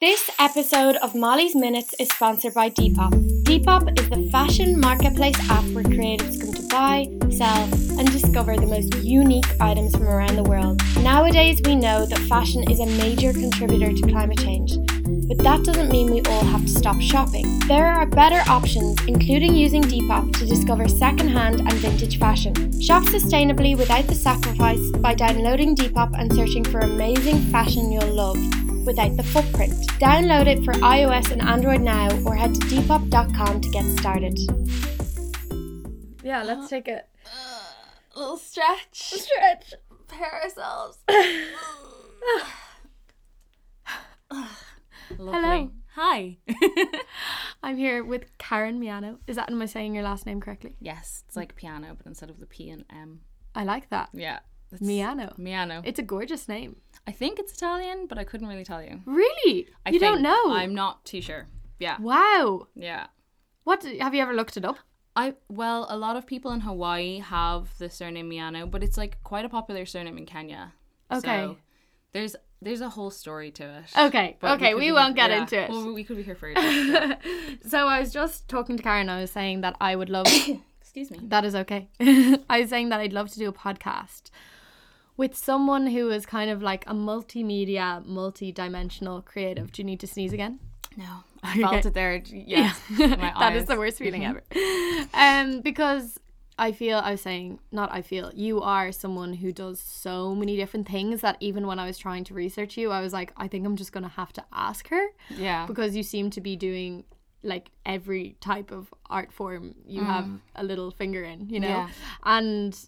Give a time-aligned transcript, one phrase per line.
[0.00, 3.12] This episode of Molly's Minutes is sponsored by Depop.
[3.42, 7.64] Depop is the fashion marketplace app where creatives come to buy, sell,
[7.98, 10.80] and discover the most unique items from around the world.
[11.02, 14.78] Nowadays, we know that fashion is a major contributor to climate change,
[15.28, 17.58] but that doesn't mean we all have to stop shopping.
[17.68, 22.54] There are better options, including using Depop to discover secondhand and vintage fashion.
[22.80, 28.38] Shop sustainably without the sacrifice by downloading Depop and searching for amazing fashion you'll love
[28.84, 29.72] without the footprint.
[29.98, 34.38] Download it for iOS and Android now or head to depop.com to get started.
[36.22, 37.62] Yeah, let's take a uh,
[38.14, 38.92] little stretch.
[38.92, 39.74] stretch.
[39.88, 40.98] Prepare ourselves.
[45.16, 45.70] Hello.
[45.94, 46.38] Hi.
[47.62, 49.18] I'm here with Karen Miano.
[49.26, 50.76] Is that am I saying your last name correctly?
[50.80, 53.20] yes, it's like piano, but instead of the P and M.
[53.54, 54.08] I like that.
[54.12, 54.38] Yeah.
[54.80, 55.36] Miano.
[55.36, 55.82] Miano.
[55.84, 56.76] It's a gorgeous name.
[57.10, 59.00] I think it's Italian, but I couldn't really tell you.
[59.04, 59.66] Really?
[59.84, 60.52] I you don't know?
[60.52, 61.48] I'm not too sure.
[61.80, 61.96] Yeah.
[62.00, 62.68] Wow.
[62.76, 63.08] Yeah.
[63.64, 64.78] What have you ever looked it up?
[65.16, 69.20] I well, a lot of people in Hawaii have the surname Miano, but it's like
[69.24, 70.72] quite a popular surname in Kenya.
[71.10, 71.46] Okay.
[71.46, 71.56] So
[72.12, 73.86] there's there's a whole story to it.
[73.98, 75.40] Okay, okay, could we won't get yeah.
[75.40, 75.68] into it.
[75.68, 77.18] Well, we could be here for ages.
[77.72, 79.08] so I was just talking to Karen.
[79.08, 80.28] I was saying that I would love.
[80.80, 81.18] Excuse me.
[81.24, 81.88] that is okay.
[82.48, 84.30] I was saying that I'd love to do a podcast
[85.20, 89.66] with someone who is kind of like a multimedia, multi-dimensional creative.
[89.72, 90.54] Do you need to sneeze again?
[90.96, 91.12] No,
[91.42, 91.62] I Okay.
[91.62, 92.14] felt it there.
[92.56, 92.72] Yeah,
[93.42, 94.42] that is the worst feeling ever.
[95.14, 96.18] Um, because
[96.58, 100.54] I feel I was saying not I feel you are someone who does so many
[100.56, 103.46] different things that even when I was trying to research you, I was like, I
[103.48, 105.04] think I'm just gonna have to ask her
[105.46, 107.04] Yeah, because you seem to be doing
[107.42, 111.68] like every type of art form you have a little finger in, you know?
[111.68, 111.88] Yeah.
[112.24, 112.78] And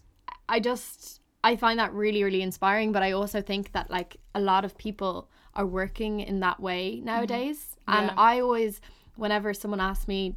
[0.47, 2.91] I just I find that really, really inspiring.
[2.91, 6.95] But I also think that like a lot of people are working in that way
[6.95, 7.05] mm-hmm.
[7.05, 7.75] nowadays.
[7.87, 8.13] And Yeah.
[8.17, 8.81] I always
[9.15, 10.35] whenever someone asks me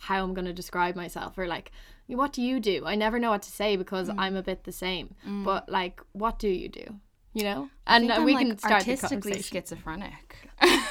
[0.00, 1.72] how I'm gonna describe myself or like
[2.06, 2.82] what do you do?
[2.84, 4.16] I never know what to say because mm.
[4.18, 5.14] I'm a bit the same.
[5.26, 5.44] Mm.
[5.44, 6.84] But like what do you do?
[7.32, 7.70] You know?
[7.86, 10.48] I And I'm, we like, can start the artistically schizophrenic.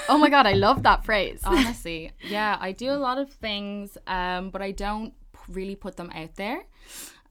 [0.08, 1.42] Oh my god, I love that phrase.
[1.44, 5.14] Honestly, yeah, I do a lot of things, um, but I don't
[5.50, 6.64] really put them out there.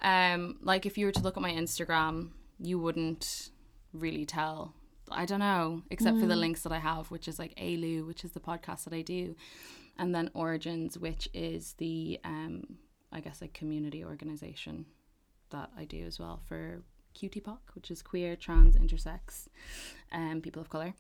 [0.00, 3.50] Um, like if you were to look at my Instagram, you wouldn't
[3.92, 4.74] really tell.
[5.10, 8.24] I don't know, except for the links that I have, which is like ALU, which
[8.24, 9.34] is the podcast that I do,
[9.96, 12.76] and then Origins, which is the um,
[13.10, 14.84] I guess like community organization
[15.50, 16.82] that I do as well for
[17.14, 19.48] QTPOC, which is queer, trans, intersex,
[20.12, 20.94] um, people of color.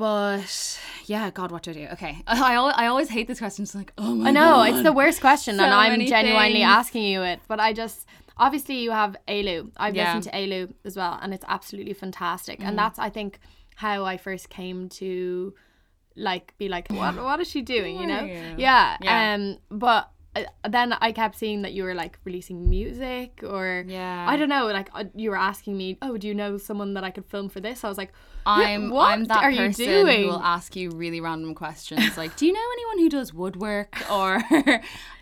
[0.00, 1.86] But yeah, God, what do I do?
[1.92, 3.64] Okay, I, al- I always hate this question.
[3.64, 4.68] It's like, oh my I know God.
[4.70, 6.64] it's the worst question, and I'm genuinely things.
[6.64, 7.40] asking you it.
[7.48, 8.06] But I just
[8.38, 9.70] obviously you have ALU.
[9.76, 10.14] I've Yeah.
[10.14, 12.60] listened to ALU as well, and it's absolutely fantastic.
[12.60, 12.68] Mm.
[12.68, 13.38] And that's I think
[13.76, 15.52] how I first came to
[16.16, 18.00] like be like, what what is she doing?
[18.00, 18.24] You know?
[18.56, 18.96] Yeah.
[19.02, 19.34] Yeah.
[19.34, 19.58] Um.
[19.70, 20.10] But
[20.68, 24.26] then I kept seeing that you were like releasing music or Yeah.
[24.28, 24.66] I don't know.
[24.66, 27.48] Like uh, you were asking me, oh, do you know someone that I could film
[27.48, 27.82] for this?
[27.84, 28.12] I was like,
[28.46, 30.22] I'm what I'm that are you person doing?
[30.22, 33.94] who will ask you really random questions like, do you know anyone who does woodwork
[34.10, 34.42] or?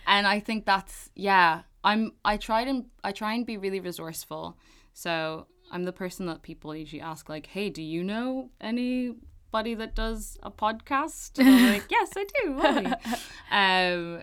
[0.07, 1.63] and I think that's yeah.
[1.85, 4.59] I'm I try and I try and be really resourceful.
[4.93, 9.95] So I'm the person that people usually ask like, hey, do you know anybody that
[9.95, 11.39] does a podcast?
[11.39, 13.15] And I'm like, yes, I do.
[13.51, 14.23] Um,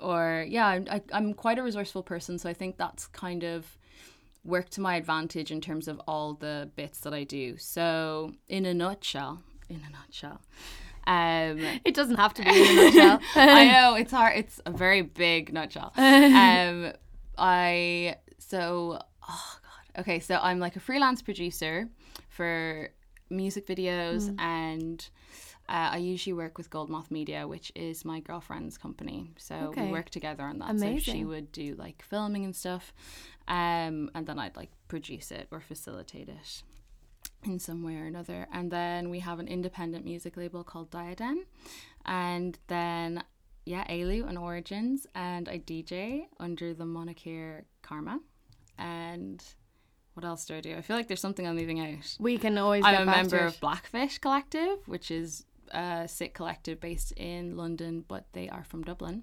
[0.00, 3.76] or yeah, I'm- I, I'm quite a resourceful person, so I think that's kind of
[4.44, 7.56] worked to my advantage in terms of all the bits that I do.
[7.58, 10.40] So, in a nutshell, in a nutshell,
[11.06, 13.20] um, it doesn't have to be in a nutshell.
[13.36, 14.36] I know it's hard.
[14.38, 15.92] It's a very big nutshell.
[15.96, 16.92] Um,
[17.38, 20.00] I so oh god.
[20.00, 21.88] Okay, so I'm like a freelance producer
[22.28, 22.90] for
[23.30, 25.08] music videos and.
[25.70, 29.30] Uh, I usually work with Goldmoth Media, which is my girlfriend's company.
[29.38, 29.86] So Okay.
[29.86, 30.78] we work together on that.
[30.80, 32.92] So she would do like filming and stuff,
[33.46, 36.62] um, and then I'd like produce it or facilitate it
[37.44, 38.48] in some way or another.
[38.52, 41.46] And then we have an independent music label called Diadem.
[42.04, 43.22] And then,
[43.64, 45.06] yeah, ALU and Origins.
[45.14, 48.20] And I DJ under the moniker Karma.
[48.78, 49.42] And
[50.14, 50.76] what else do I do?
[50.76, 52.16] I feel like there's something I'm leaving out.
[52.18, 52.84] we can always.
[52.84, 53.60] I'm get a back member of.
[53.60, 59.22] Blackfish Collective, which is a sit collective based in London, but they are from Dublin.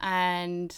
[0.00, 0.76] And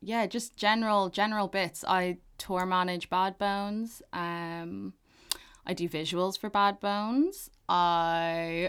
[0.00, 1.84] yeah, just general general bits.
[1.86, 4.02] I tour manage Bad Bones.
[4.12, 4.94] Um,
[5.66, 7.50] I do visuals for Bad Bones.
[7.68, 8.68] I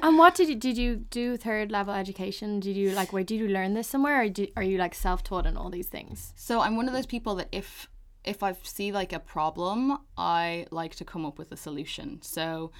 [0.02, 2.60] And what did you did you do third level education?
[2.60, 5.22] Did you like where did you learn this somewhere, or do, are you like self
[5.22, 6.32] taught in all these things?
[6.36, 7.88] so I'm one of those people that if
[8.24, 12.22] if I see like a problem, I like to come up with a solution.
[12.22, 12.72] So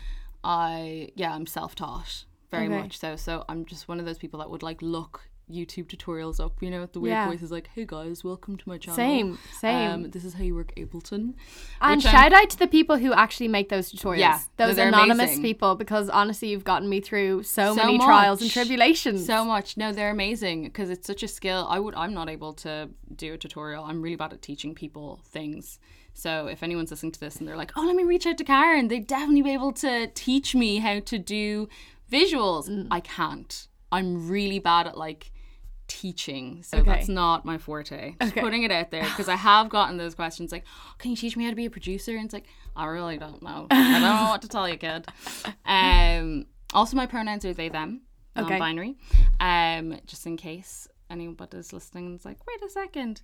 [0.44, 2.78] I yeah, I'm self-taught very Okay.
[2.82, 3.16] much so.
[3.16, 6.70] So I'm just one of those people that would like look YouTube tutorials up, you
[6.70, 7.28] know, the weird Yeah.
[7.28, 9.90] voice is like, "Hey guys, welcome to my channel." Same, same.
[9.90, 11.34] Um, this is how you work Ableton.
[11.82, 14.20] And which I'm- shout out to the people who actually make those tutorials.
[14.20, 15.42] Yeah, those anonymous amazing.
[15.42, 19.26] people, because honestly, you've gotten me through so, So many trials and tribulations.
[19.26, 19.76] So much.
[19.76, 21.66] No, they're amazing because it's such a skill.
[21.68, 21.94] I would.
[21.94, 23.84] I'm not able to do a tutorial.
[23.84, 25.78] I'm really bad at teaching people things.
[26.14, 28.44] So if anyone's listening to this and they're like, "Oh, let me reach out to
[28.44, 31.68] Karen," they'd definitely be able to teach me how to do
[32.10, 32.68] visuals.
[32.68, 32.86] Mm.
[32.90, 33.66] I can't.
[33.92, 35.30] I'm really bad at like
[35.86, 36.62] teaching.
[36.62, 36.90] So Okay.
[36.90, 38.14] that's not my forte.
[38.20, 38.40] Just Okay.
[38.40, 40.64] putting it out there because I have gotten those questions like,
[40.98, 43.42] "Can you teach me how to be a producer?" And it's like, I really don't
[43.42, 43.66] know.
[43.70, 45.06] I don't know what to tell you, kid.
[45.66, 46.46] Um.
[46.72, 48.00] Also, my pronouns are they them,
[48.36, 48.48] Okay.
[48.58, 48.96] non-binary.
[49.40, 50.00] Um.
[50.06, 53.22] Just in case anybody is listening and is like, "Wait a second,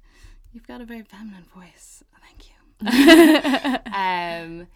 [0.52, 2.54] you've got a very feminine voice." Thank you.
[3.92, 4.66] um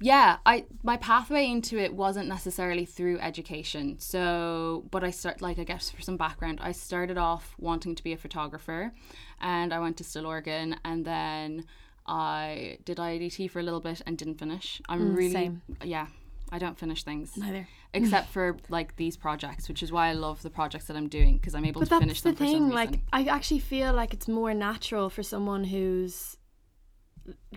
[0.00, 5.58] yeah i my pathway into it wasn't necessarily through education so but i start like
[5.58, 8.92] i guess for some background i started off wanting to be a photographer
[9.40, 11.64] and i went to Stillorgan and then
[12.06, 15.62] i did idt for a little bit and didn't finish i'm really same.
[15.82, 16.08] yeah
[16.52, 17.66] i don't finish things Neither.
[17.94, 21.38] except for like these projects which is why i love the projects that i'm doing
[21.38, 22.74] because i'm able But to finish that's the them for some thing.
[22.74, 23.00] Like.
[23.14, 26.36] I actually feel like it's more natural for someone who's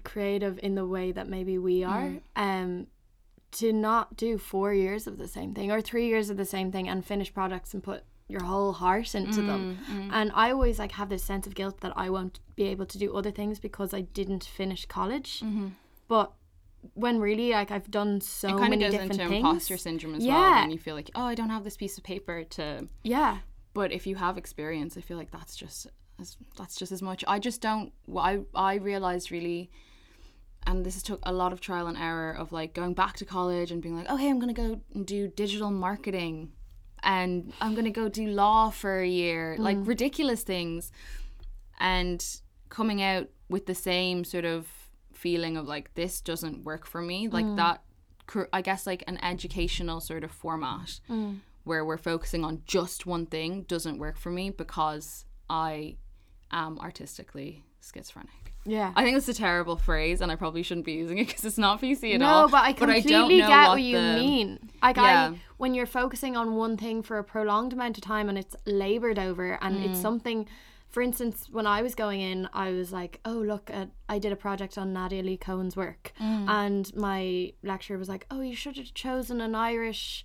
[0.03, 2.21] creative in the way that maybe we are, Mm.
[2.35, 2.87] um,
[3.51, 6.71] to not do four years of the same thing or three years of the same
[6.71, 9.79] thing and finish products and put your whole heart into them.
[9.91, 12.85] Mm, And I always like have this sense of guilt that I won't be able
[12.85, 15.39] to do other things because I didn't finish college.
[15.39, 15.69] Mm-hmm.
[16.07, 16.33] But
[16.93, 19.37] when really, like, I've done so it kind of many goes different into things.
[19.37, 22.05] imposter syndrome as well and you feel like oh i don't have this piece of
[22.05, 23.39] paper to Yeah.
[23.73, 25.87] but if you have experience i feel like that's just
[26.19, 27.23] as that's just as much.
[27.27, 29.69] I just don't i i realized really
[30.67, 33.71] and this took a lot of trial and error of like going back to college
[33.71, 36.51] and being like okay i'm gonna go and do digital marketing
[37.03, 39.63] and i'm gonna go do law for a year hmm.
[39.63, 40.91] like ridiculous things.
[41.81, 42.21] And
[42.67, 44.67] coming out with the same sort of
[45.13, 47.55] feeling of like this doesn't work for me like hmm.
[47.55, 47.81] that
[48.53, 51.35] i guess like an educational sort of format hmm.
[51.63, 55.95] where we're focusing on just one thing doesn't work for me because i
[56.51, 58.91] am artistically schizophrenic Yeah.
[58.95, 61.57] i think it's a terrible phrase and i probably shouldn't be using it because it's
[61.57, 64.59] not pc at no, all but I don't completely get what, what you the- mean.
[64.81, 65.31] Like Yeah.
[65.33, 68.55] I, when you're focusing on one thing for a prolonged amount of time and it's
[68.65, 69.89] labored over, and Mm.
[69.89, 70.47] it's something.
[70.89, 74.31] For instance, when I was going in, I was like, "Oh, look at I did
[74.31, 76.49] a project on Nadia Lee Cohen's work," Mm.
[76.49, 80.23] and my lecturer was like, "Oh, you should have chosen an Irish."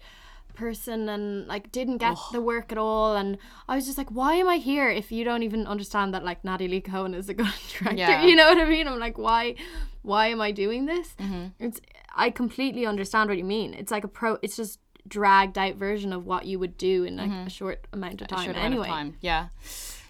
[0.54, 3.36] Person and like didn't get the work at all and
[3.68, 6.44] I was just like why am I here if you don't even understand that like
[6.44, 8.24] Natalie Lee Cohen is a good director Yeah.
[8.24, 9.56] you know what I mean I'm like why
[10.02, 11.46] why am I doing this Mm-hmm.
[11.58, 11.80] it's
[12.16, 16.12] I completely understand what you mean it's like a pro it's just dragged out version
[16.12, 18.44] of what you would do in like a short amount of time Mm-hmm.
[18.46, 19.16] short amount anyway of time.
[19.20, 19.48] Yeah,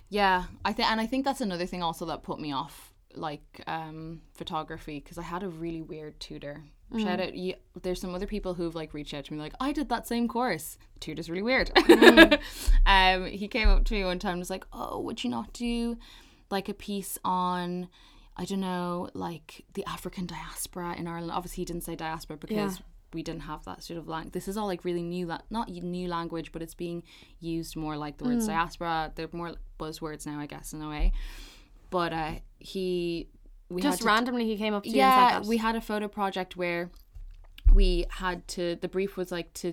[0.08, 0.44] yeah.
[0.64, 4.20] I think, and I think that's another thing also that put me off like um
[4.34, 6.64] photography because I had a really weird tutor.
[6.92, 7.02] Mm.
[7.02, 7.34] Shout out!
[7.34, 10.06] You, there's some other people who've like reached out to me like I did that
[10.06, 10.78] same course.
[10.94, 11.70] The tutor's really weird.
[11.74, 12.38] Mm.
[12.86, 15.52] um, he came up to me one time and was like, "Oh, would you not
[15.52, 15.96] do
[16.50, 17.88] like a piece on?"
[18.36, 21.30] I don't know, like the African diaspora in Ireland.
[21.30, 22.84] Obviously, he didn't say diaspora because Yeah.
[23.12, 24.32] we didn't have that sort of language.
[24.32, 27.04] This is all like really new, la- not new language, but it's being
[27.38, 29.12] used more like the words diaspora.
[29.14, 31.12] They're more buzzwords now, I guess, in a way.
[31.90, 33.28] But uh, he,
[33.68, 35.74] we just to randomly he came up to you yeah, and said that we had
[35.76, 36.90] a photo project where
[37.72, 38.76] we had to.
[38.76, 39.72] The brief was like to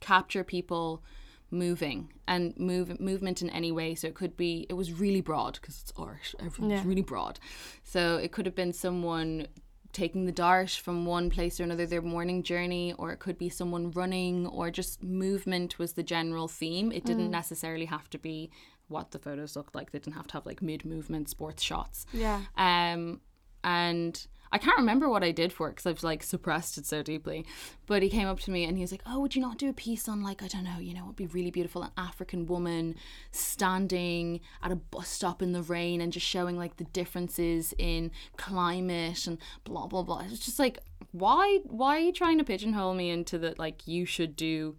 [0.00, 1.02] capture people
[1.50, 3.94] moving and move movement in any way.
[3.94, 4.66] So it could be.
[4.68, 6.34] It was really broad because it's art.
[6.38, 6.82] Everything's Yeah.
[6.84, 7.38] really broad.
[7.82, 9.46] So it could have been someone
[9.92, 13.48] taking the dart from one place or another their morning journey or it could be
[13.48, 17.06] someone running or just movement was the general theme it Mm.
[17.06, 18.50] didn't necessarily have to be
[18.88, 22.06] what the photos looked like they didn't have to have like mid movement sports shots
[22.12, 23.20] yeah um,
[23.62, 27.02] and I can't remember what I did for it because I've like suppressed it so
[27.02, 27.44] deeply.
[27.86, 29.68] But he came up to me and he was like, "Oh, would you not do
[29.68, 32.46] a piece on like I don't know, you know, it'd be really beautiful an African
[32.46, 32.94] woman
[33.32, 38.12] standing at a bus stop in the rain and just showing like the differences in
[38.36, 40.78] climate and blah blah blah." It's just like,
[41.10, 43.58] why why are you trying to pigeonhole me into that?
[43.58, 44.76] like you should do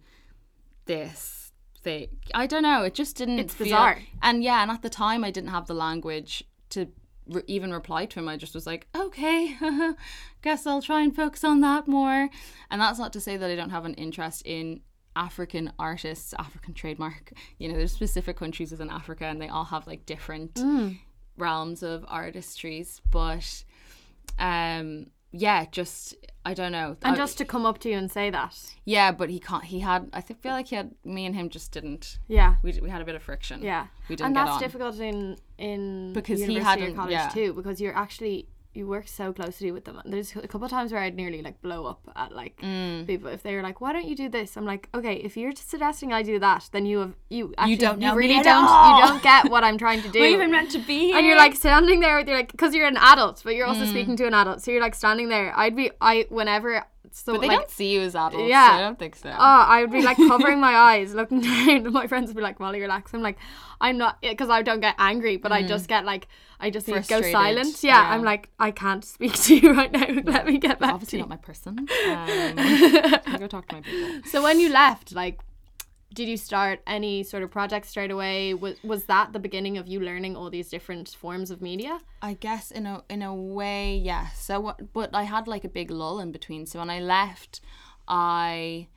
[0.86, 1.45] this
[1.86, 2.08] thing?
[2.42, 2.80] I don't know.
[2.88, 3.38] It just didn't.
[3.38, 3.98] It's feel- bizarre.
[4.22, 6.32] and yeah, and at the time I didn't have the language
[6.70, 6.80] to
[7.34, 8.28] re- even reply to him.
[8.28, 9.56] I just was like, okay,
[10.42, 12.28] guess I'll try and focus on that more.
[12.70, 14.80] And that's not to say that I don't have an interest in
[15.14, 17.32] African artists, African trademark.
[17.58, 20.52] You know, there's specific countries within Africa and they all have like different
[21.38, 23.00] realms of artistries.
[23.10, 23.64] But
[24.38, 25.06] um
[25.38, 26.14] yeah, just
[26.44, 26.96] I don't know.
[27.02, 28.56] And I- just to come up to you and say that.
[28.84, 29.64] yeah, but he can't.
[29.64, 30.08] He had.
[30.12, 30.92] I feel like he had.
[31.04, 32.18] Me and him just didn't.
[32.28, 32.56] Yeah.
[32.62, 33.62] We, we had a bit of friction.
[33.62, 33.86] Yeah.
[34.08, 34.60] we didn't and that's on.
[34.60, 37.28] difficult in in Because he hadn't- college yeah.
[37.28, 40.00] too because you're actually you work so closely with them.
[40.04, 43.06] There's a couple of times where I'd nearly like blow up at like Mm.
[43.06, 45.52] people if they were like, "Why don't you do this?" I'm like, "Okay, if you're
[45.54, 48.44] suggesting I do that, then you have you actually, you don't know me really at
[48.44, 50.98] don't all." you don't get what I'm trying to do." We're even meant to be
[51.06, 51.16] here.
[51.16, 53.84] and you're like standing there with you're like because you're an adult, but you're also
[53.84, 53.90] Mm.
[53.94, 55.52] speaking to an adult, so you're like standing there.
[55.56, 56.84] I'd be I whenever
[57.16, 58.48] so but they like don't see you as adults.
[58.48, 58.68] Yeah.
[58.68, 59.30] so I don't think so.
[59.30, 61.92] Oh, I would be like covering my eyes, looking down.
[61.92, 63.38] My friends would be like, "Molly, relax." I'm like,
[63.80, 66.28] I'm not because I don't get angry, but I just get like,
[66.60, 67.82] I just to go silent.
[67.82, 68.14] Yeah, yeah.
[68.14, 70.06] I'm like, I can't speak to you right now.
[70.24, 71.22] Let me get back to Obviously you.
[71.22, 71.78] not my person.
[71.78, 71.88] Um,
[73.38, 74.30] go talk to my people.
[74.30, 75.40] So when you left, like,
[76.14, 78.54] did you start any sort of project straight away?
[78.54, 82.00] Was was that the beginning of you learning all these different forms of media?
[82.22, 84.28] I guess in a in a way, yeah.
[84.28, 84.92] So what?
[84.92, 86.66] But I had like a big lull in between.
[86.66, 87.60] So when I left,
[88.08, 88.88] I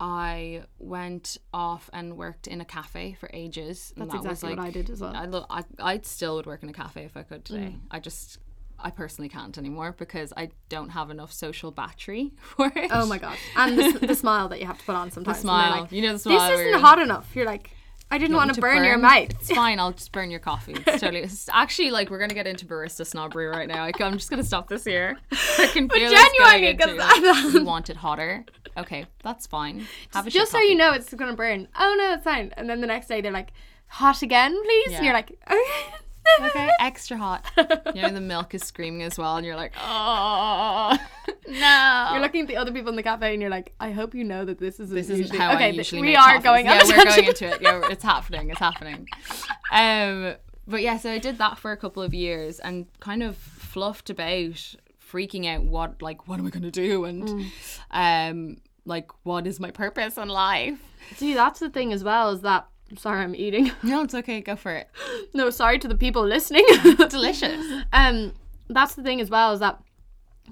[0.00, 3.92] I went off and worked in a cafe for ages.
[3.96, 5.16] and That's that was, exactly what I did as well.
[5.16, 7.74] I, lo- I I still would work in a cafe if I could today.
[7.76, 7.80] Mm.
[7.90, 8.38] I just
[8.80, 12.90] I personally can't anymore because I don't have enough social battery for it.
[12.92, 13.36] Oh my god!
[13.56, 15.38] And the, the smile that you have to put on sometimes.
[15.38, 16.50] they're smile, like, you know the smile.
[16.50, 17.34] this isn't hot enough.
[17.34, 17.70] You're like,
[18.10, 19.02] I didn't want to to burn, your burn?
[19.02, 19.30] mouth.
[19.30, 19.78] It's fine.
[19.78, 20.72] I'll just burn your coffee.
[20.74, 21.20] It's totally.
[21.22, 23.82] It's actually like we're gonna get into barista snobbery right now.
[23.82, 25.18] Like, I'm just gonna stop this here.
[25.32, 27.58] I can feel going genuinely, 'cause into.
[27.58, 28.44] you want it hotter?
[28.76, 29.86] Okay, that's fine.
[30.14, 31.68] Have a just so you know it's gonna burn.
[31.78, 32.52] Oh no, it's fine.
[32.56, 33.50] And then the next day they're like,
[33.88, 34.94] hot again, please.
[34.94, 35.94] And you're like, okay.
[36.40, 37.44] Okay, extra hot.
[37.94, 40.96] You know the milk is screaming as well, and you're like, oh
[41.48, 42.08] no.
[42.12, 44.24] You're looking at the other people in the cafe and you're like, I hope you
[44.24, 45.38] know that this isn't this isn't usually.
[45.38, 46.44] how okay, I usually we make are coffees.
[46.44, 47.60] going Yeah, we're going into it.
[47.62, 48.50] Yeah, it's happening.
[48.50, 49.08] It's happening.
[49.72, 50.34] Um,
[50.66, 54.10] but yeah, so I did that for a couple of years and kind of fluffed
[54.10, 54.74] about,
[55.10, 55.64] freaking out.
[55.64, 57.04] What like what am I gonna do?
[57.04, 57.50] And Mm.
[57.90, 60.78] um, like what is my purpose in life?
[61.16, 62.68] See, that's the thing as well is that.
[62.96, 63.70] Sorry, I'm eating.
[63.82, 64.40] No, it's okay.
[64.40, 64.88] Go for it.
[65.34, 66.64] no, sorry to the people listening.
[67.08, 67.64] Delicious.
[67.92, 68.32] um,
[68.68, 69.80] that's the thing as well is that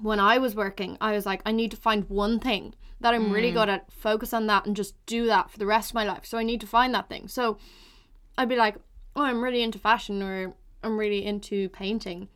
[0.01, 3.31] when I was working, I was like, I need to find one thing that I'm
[3.31, 3.55] really mm.
[3.55, 6.25] good at, focus on that, and just do that for the rest of my life.
[6.25, 7.27] So I need to find that thing.
[7.27, 7.57] So
[8.37, 8.75] I'd be like,
[9.15, 10.53] oh, I'm really into fashion or
[10.83, 12.27] I'm really into painting.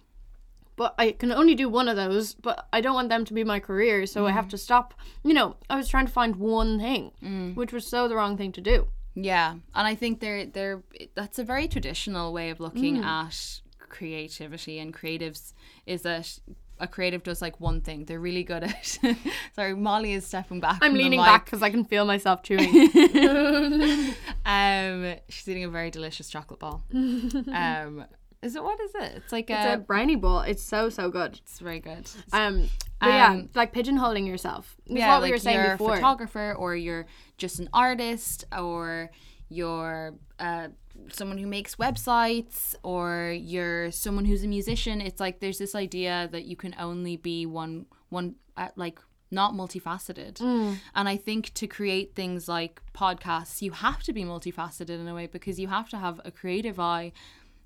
[0.76, 3.44] But I can only do one of those, but I don't want them to be
[3.44, 4.52] my career, so I have mm.
[4.52, 4.94] to stop.
[5.24, 7.56] You know, I was trying to find one thing, mm.
[7.56, 8.88] which was so the wrong thing to do.
[9.16, 10.82] Yeah, and I think they're they're
[11.16, 13.04] that's a very traditional way of looking Mm.
[13.06, 15.54] at creativity and creatives
[15.86, 16.40] is that
[16.80, 18.06] a creative does like one thing.
[18.06, 18.98] They're really good at.
[19.56, 20.80] Sorry, Molly is stepping back.
[20.82, 22.72] I'm leaning back because I can feel myself chewing.
[24.44, 26.84] Um, she's eating a very delicious chocolate ball.
[26.94, 28.06] um,
[28.42, 29.14] is it what is it?
[29.18, 29.78] It's like it's a a.
[29.78, 30.42] brownie ball.
[30.42, 31.40] It's so so good.
[31.44, 32.10] It's very good.
[32.34, 32.70] Um,
[33.00, 34.76] but yeah, Um, like pigeonholing yourself.
[34.88, 35.94] That's yeah, what we like were saying you're before.
[35.94, 37.06] a photographer or you're
[37.38, 39.12] just an artist or
[39.50, 40.70] you're uh,
[41.12, 45.02] someone who makes websites or you're someone who's a musician.
[45.02, 49.54] It's like there's this idea that you can only be one one uh, like not
[49.54, 50.36] multifaceted.
[50.36, 50.78] Mm.
[50.94, 55.14] And I think to create things like podcasts, you have to be multifaceted in a
[55.16, 57.14] way because you have to have a creative eye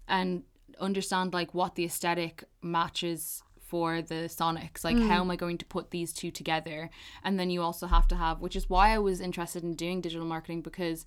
[0.08, 0.44] and
[0.79, 5.65] understand like what the aesthetic matches for the sonics like how am i going to
[5.65, 6.89] put these two together
[7.24, 10.01] and then you also have to have which is why i was interested in doing
[10.01, 11.05] digital marketing because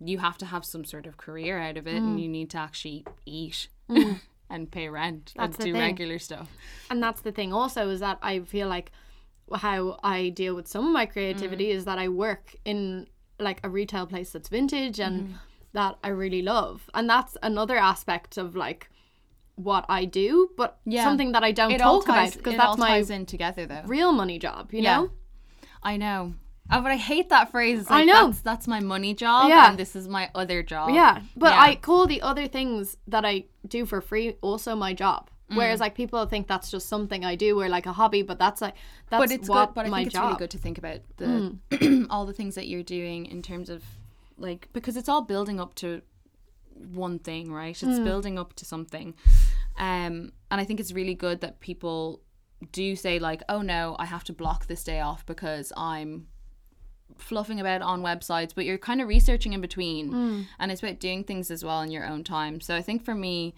[0.00, 2.58] you have to have some sort of career out of it and you need to
[2.58, 3.68] actually eat
[4.50, 5.80] and pay rent That's and do thing.
[5.80, 6.48] regular stuff
[6.90, 8.90] And that's the thing also is that I feel like
[9.54, 11.74] how I deal with some of my creativity Mm.
[11.74, 13.06] is that I work in
[13.38, 15.34] like a retail place that's vintage and Mm-hmm.
[15.72, 16.90] that I really love.
[16.94, 18.89] And that's another aspect of like
[19.64, 21.04] what I do, but Yeah.
[21.04, 23.66] something that I don't it talk ties, about because that's all my ties in together
[23.66, 24.96] though real money job, you Yeah.
[24.96, 25.10] know?
[25.82, 26.34] i know
[26.72, 27.80] oh, but I hate that phrase.
[27.80, 28.26] It's I know.
[28.26, 29.70] That's, that's my money job, Yeah.
[29.70, 30.90] and this is my other job.
[30.90, 31.60] Yeah, but Yeah.
[31.60, 35.30] I call the other things that I do for free also my job.
[35.50, 35.56] Mm.
[35.56, 38.60] Whereas like people think that's just something I do or like a hobby, but that's
[38.60, 38.74] like
[39.08, 39.74] that's but it's what good.
[39.74, 40.22] But I my think it's job.
[40.22, 40.26] Mm.
[40.28, 43.82] really good to think about the all the things that you're doing in terms of
[44.38, 46.02] like because it's all building up to
[46.92, 47.70] one thing, right?
[47.82, 48.04] It's Mm.
[48.04, 49.14] building up to something,
[49.78, 52.20] um, and I think it's really good that people
[52.72, 56.26] do say like, "Oh no, I have to block this day off because I'm."
[57.18, 60.46] fluffing about on websites but you're kind of researching in between Mm.
[60.58, 63.14] and it's about doing things as well in your own time so i think for
[63.14, 63.52] me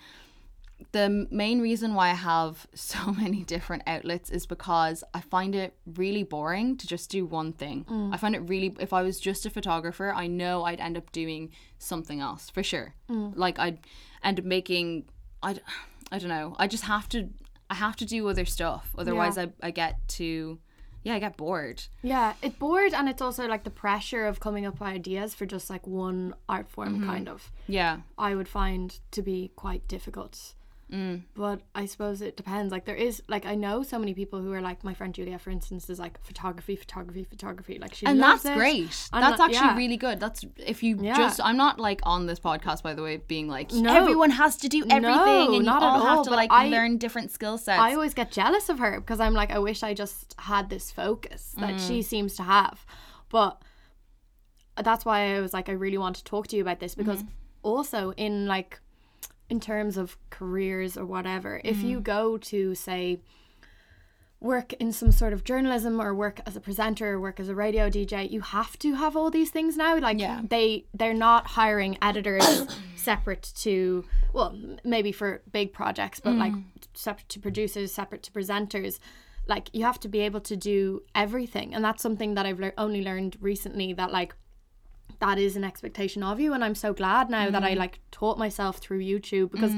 [0.93, 5.75] the main reason why I have so many different outlets is because I find it
[5.87, 7.87] really boring to just do one thing.
[8.13, 11.13] I find it really, if I was just a photographer, I know I'd end up
[11.13, 12.95] doing something else for sure.
[13.09, 13.79] Like I'd
[14.25, 15.05] end up making,
[15.43, 15.57] I,
[16.13, 17.29] I don't know, I just have to
[17.71, 18.91] I have to do other stuff.
[18.99, 20.59] Otherwise, I, I get to,
[21.05, 21.83] yeah, I get bored.
[22.03, 25.47] Yeah, it's bored and it's also like the pressure of coming up with ideas for
[25.47, 27.07] just like one art form Mm-hmm.
[27.09, 27.51] kind of.
[27.67, 28.01] Yeah.
[28.19, 30.53] I would find to be quite difficult.
[30.93, 31.23] Mm.
[31.35, 32.71] But I suppose it depends.
[32.71, 35.39] Like there is like I know so many people who are like my friend Julia,
[35.39, 37.79] for instance, is like photography, photography, photography.
[37.79, 38.59] Like she and loves that's it.
[38.59, 39.09] great.
[39.13, 39.77] And, that's actually yeah.
[39.77, 40.21] really good.
[40.21, 41.17] That's if you Yeah.
[41.17, 41.41] just.
[41.43, 43.95] I'm not like on this podcast, by the way, being like No.
[43.95, 46.69] everyone has to do everything, No, and not you all all, have to like I-
[46.69, 47.81] learn different skill sets.
[47.81, 50.91] I always get jealous of her because I'm like, I wish I just had this
[50.91, 51.89] focus that Mm.
[51.89, 52.85] she seems to have.
[53.31, 53.63] But
[54.77, 57.21] that's why I was like, I really want to talk to you about this because
[57.23, 57.29] Mm-hmm.
[57.63, 58.81] also in like,
[59.53, 62.05] in terms of careers or whatever, if you Mm.
[62.17, 63.21] go to say,
[64.41, 67.55] work in some sort of journalism or work as a presenter or work as a
[67.55, 70.41] radio DJ you have to have all these things now like Yeah.
[70.55, 70.67] they
[70.99, 72.45] they're not hiring editors
[72.97, 74.51] separate to well
[74.83, 76.65] maybe for big projects but like Mm.
[76.95, 78.99] separate to producers separate to presenters
[79.47, 82.75] like you have to be able to do everything and that's something that I've lear-
[82.87, 84.35] only learned recently that like
[85.23, 87.71] that is an expectation of you and I'm so glad now that Mm.
[87.71, 89.73] I like taught myself through YouTube because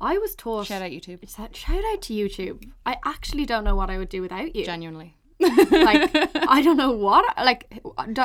[0.00, 1.20] I was taught Shout out YouTube.
[1.36, 2.58] that shout out to YouTube.
[2.84, 4.64] I actually don't know what I would do without you.
[4.64, 5.16] Genuinely.
[5.38, 6.10] like
[6.56, 7.62] I don't know what like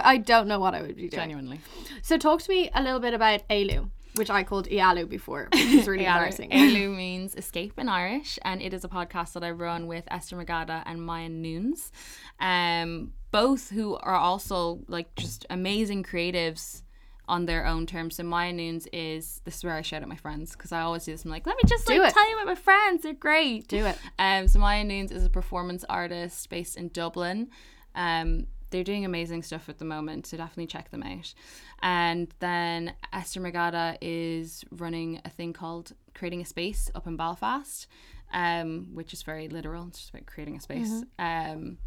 [0.04, 1.22] I don't know what I would be doing.
[1.24, 1.60] Genuinely.
[2.02, 5.62] So talk to me a little bit about Ailu, which I called Ialu before, which
[5.62, 6.50] is really embarrassing.
[6.52, 10.36] Ailu means escape in Irish, and it is a podcast that I run with Esther
[10.36, 11.92] Magada and Maya Noons,
[12.40, 16.84] um, both who are also like just amazing creatives
[17.28, 18.18] on their own terms.
[18.18, 21.06] So Maya Noons is this is where I shout at my friends because I always
[21.06, 21.24] do this.
[21.24, 23.04] I'm like, let me just like tell you about my friends.
[23.04, 23.70] They're great.
[23.70, 23.98] Do it.
[24.20, 27.50] Um, so Maya Noons is a performance artist based in Dublin.
[27.96, 31.34] Um, they're doing amazing stuff at the moment, so definitely check them out.
[31.82, 37.88] And then Esther Magada is running a thing called Creating a Space up in Belfast,
[38.34, 39.88] um, which is very literal.
[39.88, 41.04] It's just about creating a space.
[41.20, 41.78] Um,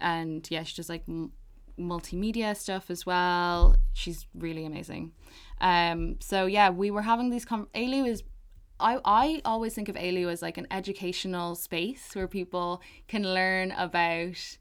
[0.00, 1.32] and yeah, she does like m-
[1.78, 3.76] multimedia stuff as well.
[3.92, 5.12] She's really amazing.
[5.60, 7.44] Um, so yeah, we were having these.
[7.44, 8.22] Com- Ailu is
[8.80, 13.70] I, I always think of ALU as like an educational space where people can learn
[13.72, 14.58] about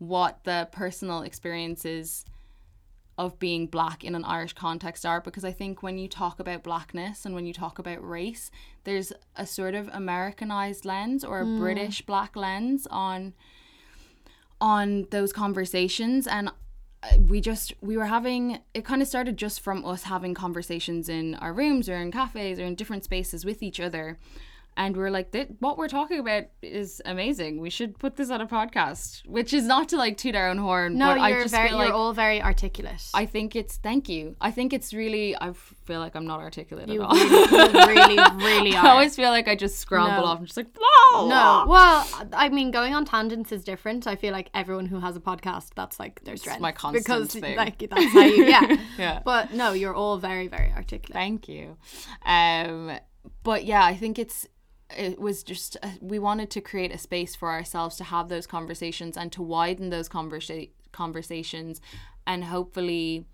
[0.00, 2.24] what the personal experiences
[3.18, 6.62] of being black in an Irish context are because I think when you talk about
[6.62, 8.50] blackness and when you talk about race,
[8.84, 13.34] there's a sort of Americanized lens or a British black lens on
[14.58, 16.26] on those conversations.
[16.26, 16.48] And
[17.02, 21.10] uh, we just we were having it kind of started just from us having conversations
[21.10, 24.18] in our rooms or in cafes or in different spaces with each other
[24.76, 28.40] and we are like what we're talking about is amazing we should put this on
[28.40, 31.42] a podcast which is not to like toot our own horn No, but i you're
[31.42, 33.02] just very feel you're all very articulate.
[33.14, 36.88] i think it's thank you i think it's really i feel like i'm not articulate
[36.88, 38.86] you at all really, really, really are.
[38.86, 40.28] i always feel like i just scramble No.
[40.30, 44.06] off and just like blah, no, well, I mean, going on tangents is different.
[44.06, 46.60] I feel like everyone who has a podcast, that's like their strength.
[46.60, 47.56] my constant because thing.
[47.56, 48.76] like that's how you, yeah.
[48.98, 49.20] Yeah.
[49.24, 51.14] But no, you're all very, very articulate.
[51.14, 51.76] Thank you.
[52.24, 52.92] Um,
[53.42, 54.46] but yeah, I think it's
[54.96, 58.46] it was just uh, we wanted to create a space for ourselves to have those
[58.46, 61.80] conversations and to widen those conversa- conversations,
[62.26, 63.26] and hopefully,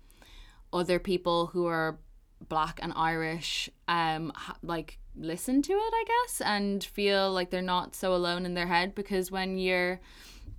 [0.73, 1.99] other people who are
[2.47, 7.61] black and Irish, um, ha- like listen to it, I guess, and feel like they're
[7.61, 9.99] not so alone in their head because when you're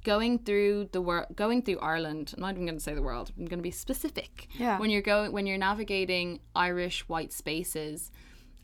[0.04, 3.32] going through the world going through Ireland I'm not even going to say the world
[3.36, 4.78] I'm going to be specific Yeah.
[4.78, 8.10] when you're going when you're navigating Irish white spaces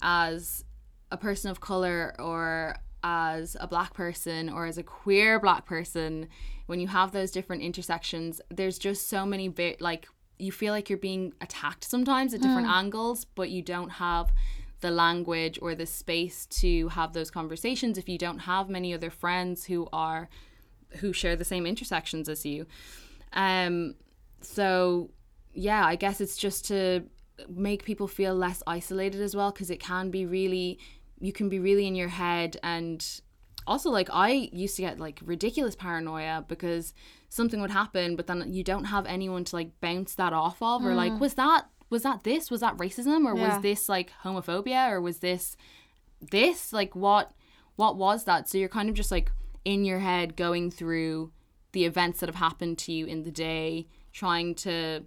[0.00, 0.64] as
[1.14, 6.26] a person of color or as a black person or as a queer black person
[6.66, 10.90] when you have those different intersections there's just so many bit like you feel like
[10.90, 14.32] you're being attacked sometimes at different angles but you don't have
[14.80, 19.10] the language or the space to have those conversations if you don't have many other
[19.10, 20.28] friends who are
[20.98, 22.66] who share the same intersections as you.
[23.32, 23.94] Um
[24.40, 25.10] so
[25.54, 27.02] yeah i guess it's just to
[27.48, 30.78] make people feel less isolated as well because it can be really
[31.24, 32.56] you can be really in your head.
[32.62, 33.04] And
[33.66, 36.92] also like i used to get like ridiculous paranoia because
[37.30, 40.84] something would happen but then you don't have anyone to like bounce that off of
[40.84, 41.18] or like mm.
[41.18, 42.50] was that was that this?
[42.50, 43.24] Was that racism?
[43.24, 43.54] Or Yeah.
[43.54, 44.90] was this like homophobia?
[44.90, 45.56] Or was this
[46.20, 46.72] this?
[46.72, 47.32] Like what
[47.76, 48.48] what was that?
[48.48, 49.30] So you're kind of just like
[49.64, 51.32] in your head going through
[51.72, 55.04] the events that have happened to you in the day trying to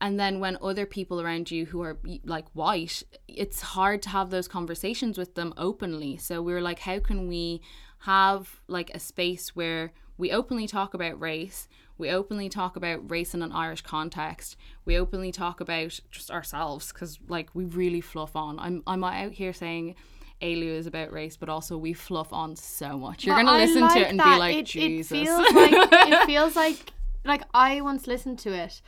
[0.00, 4.30] and then when other people around you who are like white it's hard to have
[4.30, 7.60] those conversations with them openly so we were like how can we
[8.00, 13.34] have like a space where we openly talk about race we openly talk about race
[13.34, 18.34] in an irish context we openly talk about just ourselves because like we really fluff
[18.34, 19.94] on i'm i'm out here saying
[20.42, 23.24] Ailu is about race, but also we fluff on so much.
[23.26, 24.34] You're But gonna I listen like to it and that.
[24.34, 25.12] be like, it, Jesus.
[25.12, 26.92] It feels like it feels like
[27.26, 28.80] like I once listened to it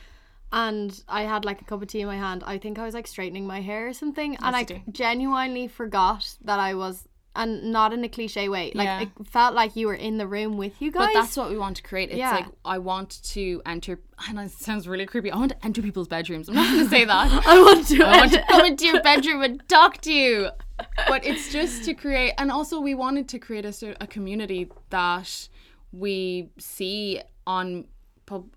[0.53, 2.43] and I had like a cup of tea in my hand.
[2.47, 4.81] I think I was like straightening my hair or something, and I do.
[4.91, 8.73] genuinely forgot that I was, and not in a cliche way.
[8.75, 9.01] Like Yeah.
[9.03, 11.09] it felt like you were in the room with you guys.
[11.09, 12.11] But that's what we want to create.
[12.11, 12.33] It's Yeah.
[12.33, 13.99] like I want to enter.
[14.29, 15.31] And it sounds really creepy.
[15.31, 16.49] I want to enter people's bedrooms.
[16.51, 17.43] I'm not going to say that.
[17.47, 18.03] I want to.
[18.05, 20.51] I want to come into your bedroom and talk to you.
[21.09, 24.69] But it's just to create, and also we wanted to create a, sort- a community
[24.91, 25.49] that
[25.93, 27.87] we see on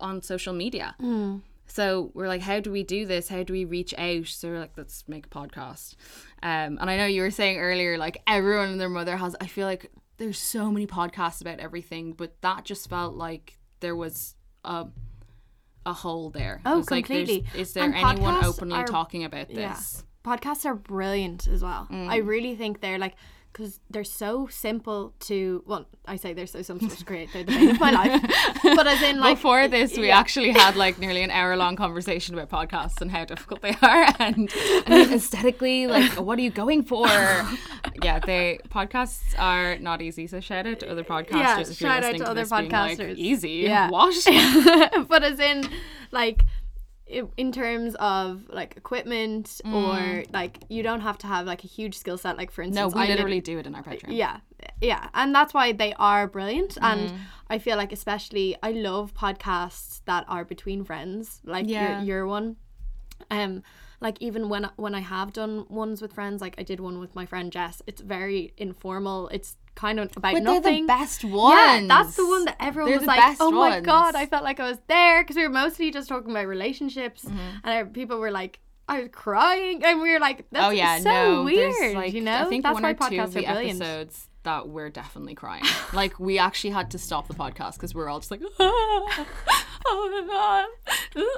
[0.00, 0.94] on social media.
[1.00, 1.38] Hmm.
[1.66, 3.28] So we're like, how do we do this?
[3.28, 4.26] How do we reach out?
[4.26, 5.96] So we're like, let's make a podcast.
[6.42, 9.34] Um, and I know you were saying earlier, like everyone and their mother has.
[9.40, 13.96] I feel like there's so many podcasts about everything, but that just felt like there
[13.96, 14.86] was a
[15.84, 16.60] a hole there.
[16.66, 17.46] Oh, was like, completely.
[17.54, 19.56] is there And anyone openly are- talking about this?
[19.58, 19.76] Yeah.
[20.36, 21.86] Podcasts are brilliant as well.
[21.90, 22.08] Mm.
[22.08, 23.14] I really think they're like
[23.56, 25.62] because they're so simple to.
[25.66, 27.30] Well, I say they're so simple to create.
[27.32, 28.22] They're the bane of my life.
[28.62, 30.18] But as in, like Before this, we yeah.
[30.18, 34.06] actually had like nearly an hour long conversation about podcasts and how difficult they are,
[34.18, 34.52] and,
[34.86, 37.06] and aesthetically, like, what are you going for?
[38.02, 40.26] yeah, they podcasts are not easy.
[40.26, 41.32] So shout out to other podcasters.
[41.32, 43.16] Yeah, if you're shout out listening to other this being like, podcasters.
[43.16, 43.50] easy.
[43.50, 43.88] Yeah.
[43.90, 45.06] What?
[45.08, 45.68] but as in
[46.12, 46.44] like
[47.06, 51.96] in terms of like equipment or like you don't have to have like a huge
[51.96, 52.72] skill set like for Mm.
[52.72, 54.12] no, instance we I lit- literally do it in our bedroom.
[54.12, 54.40] yeah
[54.80, 56.82] yeah and that's why they are brilliant Mm.
[56.92, 57.12] and
[57.48, 61.98] i feel like especially i love podcasts that are between friends like Yeah.
[61.98, 62.56] your, your one
[63.30, 63.62] um
[64.00, 67.14] like even when when i have done ones with friends like i did one with
[67.14, 71.22] my friend jess it's very informal it's kind of about But nothing they're the best
[71.24, 71.54] ones.
[71.56, 73.86] yeah, that's the one that everyone They're was like, "Oh my ones.
[73.86, 77.24] god!" I felt like I was there because we were mostly just talking about relationships,
[77.24, 77.38] Mm-hmm.
[77.62, 78.58] and I, people were like,
[78.88, 82.22] "I was crying," and we were like, "That's oh yeah, so no, weird." like you
[82.22, 83.80] know, I think that's one why or two podcasts of the are brilliant.
[83.82, 85.64] episodes that we're definitely crying.
[85.92, 89.06] like we actually had to stop the podcast because we are all just like, oh
[89.86, 90.66] my god,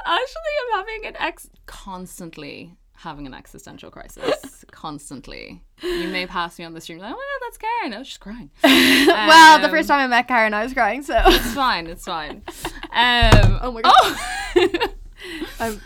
[0.06, 5.62] actually I'm having an ex constantly having an existential crisis constantly.
[5.82, 7.94] You may pass me on the street like, oh my god, that's Karen.
[7.94, 8.50] I was just crying.
[8.64, 11.02] well, the Um, first time I met Karen, I was crying.
[11.02, 11.86] So, It's fine.
[11.86, 12.42] It's fine.
[12.92, 13.94] Um, oh my god.
[14.56, 14.94] oh.
[15.60, 15.80] Um,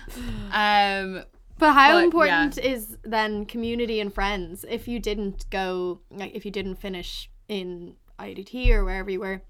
[0.52, 1.24] um,
[1.58, 6.44] But how But, important is then community and friends if you didn't go, like, if
[6.44, 9.42] you didn't finish in IDT or wherever you were?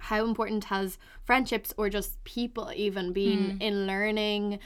[0.00, 3.62] How important has friendships or just people even been Hmm.
[3.62, 4.58] in learning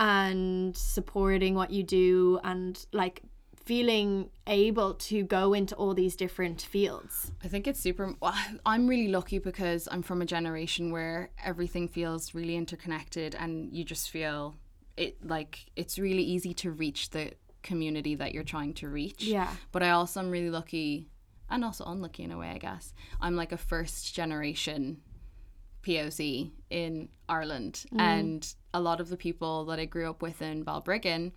[0.00, 3.22] and supporting what you do and like
[3.54, 7.30] feeling able to go into all these different fields?
[7.44, 8.14] I think it's super.
[8.18, 8.34] well,
[8.66, 13.84] I'm really lucky because I'm from a generation where everything feels really interconnected, and you
[13.84, 14.56] just feel
[14.96, 17.32] it like it's really easy to reach the
[17.62, 19.22] community that you're trying to reach.
[19.22, 19.50] Yeah.
[19.70, 21.08] But I also am really lucky,
[21.50, 22.94] and also unlucky in a way, I guess.
[23.20, 25.02] I'm like a first generation
[25.82, 30.64] POC in Ireland, and a lot of the people that I grew up with in
[30.64, 31.32] Balbriggan.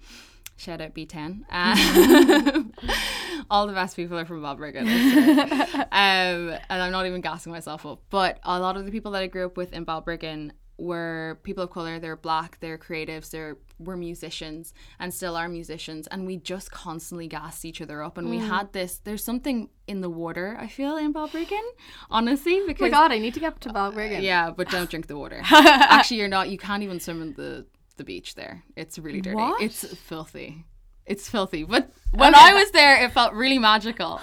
[0.57, 1.43] Shout out B10.
[1.49, 2.73] Um,
[3.49, 4.87] all the best people are from Balbriggan.
[5.93, 8.01] Um, and I'm not even gassing myself up.
[8.09, 11.63] But a lot of the people that I grew up with in Balbriggan were people
[11.63, 11.99] of color.
[11.99, 12.59] They're black.
[12.59, 13.29] They're creatives.
[13.29, 16.07] They're were musicians and still are musicians.
[16.07, 18.17] And we just constantly gassed each other up.
[18.17, 18.47] And we mm.
[18.47, 18.99] had this.
[19.03, 20.57] There's something in the water.
[20.59, 21.63] I feel in Balbriggan,
[22.09, 24.21] honestly, Oh my god, I need to get to Balbriggan.
[24.21, 25.41] yeah, but don't drink the water.
[25.51, 26.49] Actually, you're not.
[26.49, 27.65] You can't even swim in the
[27.97, 28.63] the beach there.
[28.75, 29.35] It's really dirty.
[29.35, 29.61] What?
[29.61, 30.65] It's filthy.
[31.05, 31.63] It's filthy.
[31.63, 34.21] But when I was there, it felt really magical.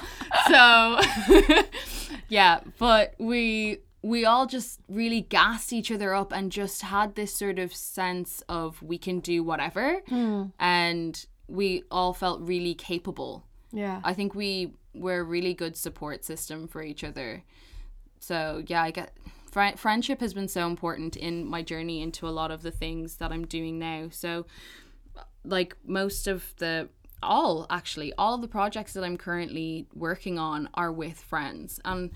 [0.48, 1.00] So,
[2.28, 2.60] yeah.
[2.78, 7.58] But we we all just really gassed each other up and just had this sort
[7.58, 10.44] of sense of we can do whatever, hmm.
[10.58, 13.44] and we all felt really capable.
[13.72, 14.00] Yeah.
[14.02, 17.44] I think we were a really good support system for each other.
[18.20, 19.16] So yeah, I get
[19.50, 23.16] fri- friendship has been so important in my journey into a lot of the things
[23.16, 24.08] that I'm doing now.
[24.10, 24.46] So
[25.44, 26.88] like most of the
[27.22, 32.10] all actually all of the projects that I'm currently working on are with friends and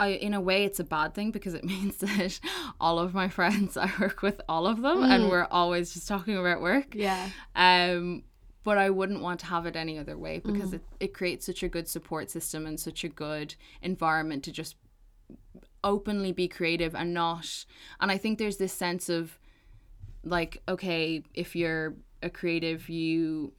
[0.00, 2.40] I, in a way it's a bad thing because it means that
[2.80, 6.36] all of my friends I work with all of them and we're always just talking
[6.36, 7.28] about work Yeah.
[7.54, 8.22] um,
[8.62, 11.62] but I wouldn't want to have it any other way because it, it creates such
[11.62, 14.76] a good support system and such a good environment to just
[15.82, 17.64] openly be creative and not.
[18.00, 19.38] And I think there's this sense of
[20.24, 23.52] like, okay, if you're a creative, you.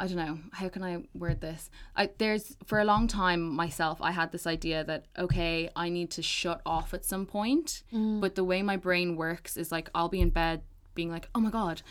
[0.00, 1.68] I don't know how can I word this.
[1.94, 6.10] I, there's for a long time myself I had this idea that okay I need
[6.12, 8.20] to shut off at some point, mm.
[8.20, 10.62] but the way my brain works is like I'll be in bed
[10.94, 11.82] being like oh my god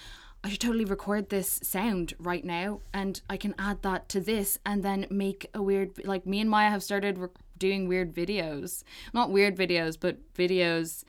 [0.44, 4.58] I should totally record this sound right now and I can add that to this
[4.66, 8.84] and then make a weird like me and Maya have started re- doing weird videos.
[9.14, 11.04] Not weird videos, but videos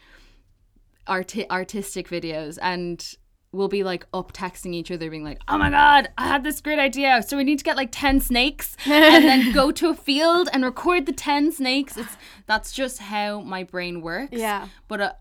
[1.07, 3.17] arti- artistic videos and
[3.53, 6.61] we'll be like up texting each other being like oh my god i had this
[6.61, 7.23] great idea.
[7.23, 10.65] So we need to get like 10 snakes and then go to a field and
[10.65, 11.97] record the 10 snakes.
[11.97, 14.33] It's that's just how my brain works.
[14.33, 14.69] Yeah.
[14.89, 15.13] but uh,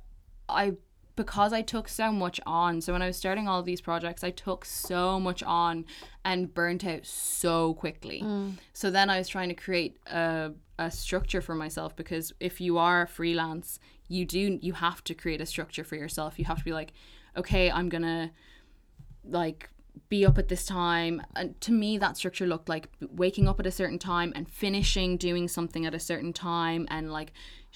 [0.47, 0.73] i
[1.15, 4.23] because i took so much on so when i was starting all of these projects
[4.23, 5.85] i took so much on
[6.23, 8.23] and burnt out so quickly.
[8.73, 12.77] So then i was trying to create a, a structure for myself because if you
[12.77, 16.39] are freelance you do you have to create a structure for yourself.
[16.39, 16.93] You have to be like
[17.37, 18.31] okay i'm gonna
[19.23, 19.69] like
[20.07, 21.21] be up at this time.
[21.35, 25.17] And to me that structure looked like waking up at a certain time and finishing
[25.17, 27.31] doing something at a certain time and like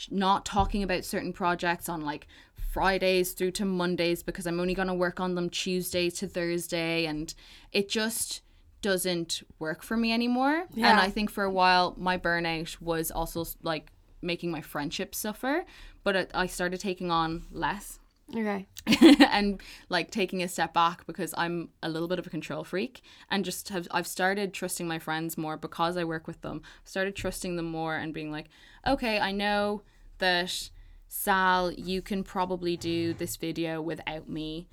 [0.10, 2.28] not talking about certain projects on like
[2.72, 7.06] fridays through to mondays because i'm only going to work on them tuesday to thursday.
[7.06, 7.34] And
[7.72, 8.42] it just
[8.82, 10.66] doesn't work for me anymore.
[10.74, 10.92] Yeah.
[10.92, 15.66] and i think for a while my burnout was also like making my friendships suffer.
[16.04, 18.00] But i started taking on less
[18.36, 18.68] Okay.
[19.30, 23.02] and like taking a step back because I'm a little bit of a control freak
[23.30, 26.62] and just have I've started trusting my friends more because I work with them.
[26.84, 28.50] Started trusting them more and being like,
[28.88, 29.84] okay, I know
[30.18, 30.70] that
[31.08, 34.68] Sal, you can probably do this video without me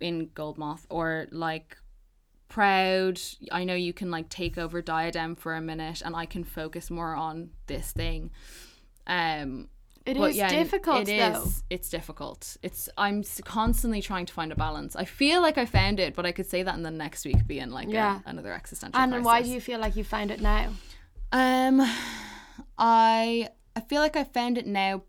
[0.00, 1.76] in Goldmoth or like
[2.48, 6.44] proud i know you can like take over diadem for a minute and i can
[6.44, 8.30] focus more on this thing
[9.08, 9.68] um
[10.06, 11.42] It but is yeah, difficult It though.
[11.42, 11.62] is.
[11.68, 12.56] It's difficult.
[12.62, 12.88] It's.
[12.96, 14.94] I'm constantly trying to find a balance.
[14.96, 17.46] I feel like I found it, but I could say that in the next week
[17.46, 18.20] being like a- Yeah.
[18.24, 19.00] another existential.
[19.00, 20.72] And then why do you feel like you found it now?
[21.32, 21.80] Um,
[22.78, 25.02] I I feel like I found it now.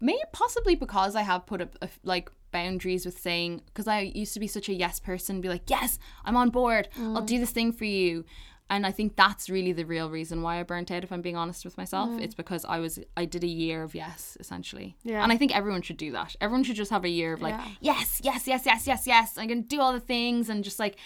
[0.00, 4.34] Maybe possibly because I have put up a, like boundaries with saying because I used
[4.34, 6.88] to be such a yes person, be like yes, I'm on board.
[6.98, 7.26] I'll Mm.
[7.26, 8.24] do this thing for you.
[8.70, 11.04] And I think that's really the real reason why I burnt out.
[11.04, 13.94] If I'm being honest with myself, it's because I was I did a year of
[13.94, 14.96] yes essentially.
[15.04, 15.10] Mm.
[15.10, 15.22] Yeah.
[15.22, 16.34] And I think everyone should do that.
[16.40, 17.68] Everyone should just have a year of like Yeah.
[17.80, 19.38] yes, yes, yes, yes, yes, yes.
[19.38, 20.96] I'm gonna do all the things and just like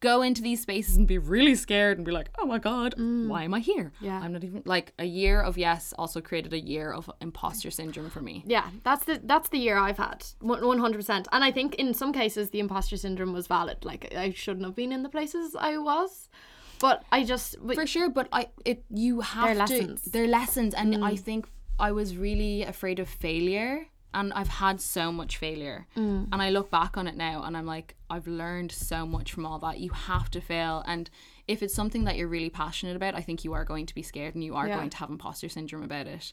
[0.00, 3.44] go into these spaces and be really scared and be like, oh my god, why
[3.44, 3.92] am I here?
[4.02, 4.06] Mm.
[4.06, 4.20] Yeah.
[4.20, 8.10] I'm not even like a year of yes also created a year of imposter syndrome
[8.10, 8.44] for me.
[8.46, 11.28] Yeah, that's the that's the year I've had, one hundred percent.
[11.32, 13.86] And I think in some cases the imposter syndrome was valid.
[13.86, 16.28] Like I shouldn't have been in the places I was,
[16.80, 20.02] but I just but For sure, but I it you have They're to lessons.
[20.02, 20.12] Mm.
[20.12, 21.46] they're lessons and I think
[21.78, 25.86] I was really afraid of failure and I've had so much failure.
[25.96, 26.28] Mm.
[26.32, 29.44] And I look back on it now and I'm like I've learned so much from
[29.44, 29.78] all that.
[29.78, 31.10] You have to fail and
[31.48, 34.02] if it's something that you're really passionate about, I think you are going to be
[34.02, 34.76] scared and you are Yeah.
[34.78, 36.32] going to have imposter syndrome about it.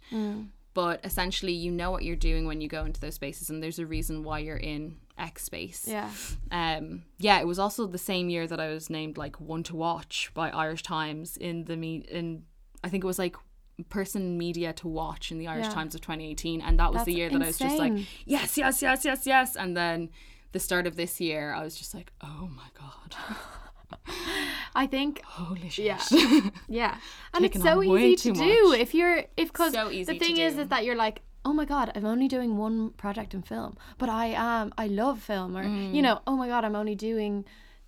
[0.73, 3.77] But essentially, you know what you're doing when you go into those spaces, and there's
[3.77, 5.86] a reason why you're in X space.
[5.88, 6.10] Yeah,
[6.52, 9.76] um yeah it was also the same year that i was named like one to
[9.76, 12.43] watch by irish times in the me in
[12.84, 13.36] i think it was like
[13.89, 15.73] person media to watch in the irish Yeah.
[15.73, 17.93] times of 2018 and that was That's the year that i was just like
[18.26, 19.56] yes yes yes yes yes.
[19.56, 20.10] And then
[20.52, 23.15] the start of this year i was just like oh my god.
[24.76, 25.86] I think holy shit.
[25.86, 26.02] Yeah,
[26.67, 26.97] yeah,
[27.34, 30.58] and it's so easy to too do if you're if because So the thing is
[30.58, 31.21] is that you're like.
[31.45, 35.21] Oh my god, I'm only doing one project in film, but I am I love
[35.21, 35.93] film or Mm.
[35.93, 37.45] you know, oh my god, I'm only doing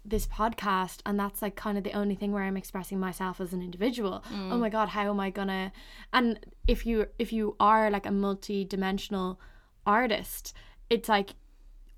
[0.07, 3.53] this podcast and that's like kind of the only thing where I'm expressing myself as
[3.53, 4.23] an individual.
[4.31, 4.51] Mm.
[4.51, 5.71] Oh my god, how am I gonna
[6.13, 9.39] and if you if you are like a multi-dimensional
[9.85, 10.53] artist,
[10.89, 11.35] it's like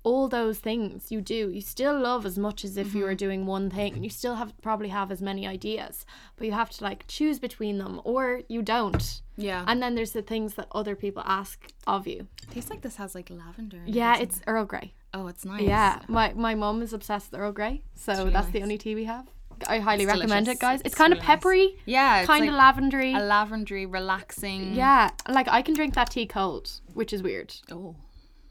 [0.04, 3.16] all those things you do you still love as much as if you were mm-hmm.
[3.16, 3.94] doing one thing.
[3.94, 6.06] And you still have probably have as many ideas
[6.36, 9.22] but you have to like choose between them or you don't.
[9.36, 9.64] Yeah.
[9.66, 12.26] And then there's the things that other people ask of you.
[12.50, 14.94] Tastes like this has like lavender in it, yeah doesn't it's earl grey.
[15.14, 15.62] Oh it's nice.
[15.62, 18.94] Yeah my my mom is obsessed with earl grey so really that's the only tea
[18.94, 19.26] we have.
[19.66, 20.58] I highly It's recommend delicious.
[20.58, 20.80] it guys.
[20.80, 21.36] It's, It's kind of really nice.
[21.36, 23.16] peppery yeah it's kind of like lavendery.
[23.16, 24.74] a lavendery relaxing.
[24.74, 27.54] Yeah like i can drink that tea cold which is weird.
[27.70, 27.96] Oh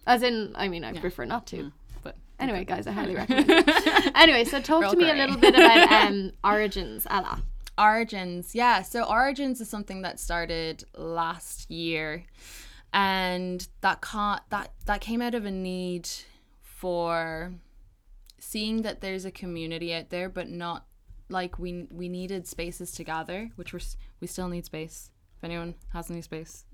[0.08, 1.72] as in i mean i prefer not to
[2.04, 4.12] but Anyway, guys, I highly recommend it.
[4.16, 7.42] Anyway, so talk Earl to me a little bit about um origins, Ella.
[7.80, 8.84] Origins, yeah.
[8.84, 12.26] So Origins is something that started last year,
[12.94, 16.08] and that ca- that that came out of a need
[16.62, 17.54] for
[18.40, 20.86] seeing that there's a community out there, but not
[21.30, 23.82] like we we needed spaces to gather, which we're
[24.22, 25.10] we still need space.
[25.38, 26.66] If anyone has any space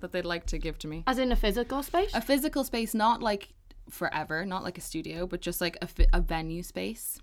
[0.00, 2.10] that they'd like to give to me, As in a physical space?
[2.14, 3.50] a physical space, not like
[3.90, 7.20] forever, not like a studio, but just like a, fi- a venue space.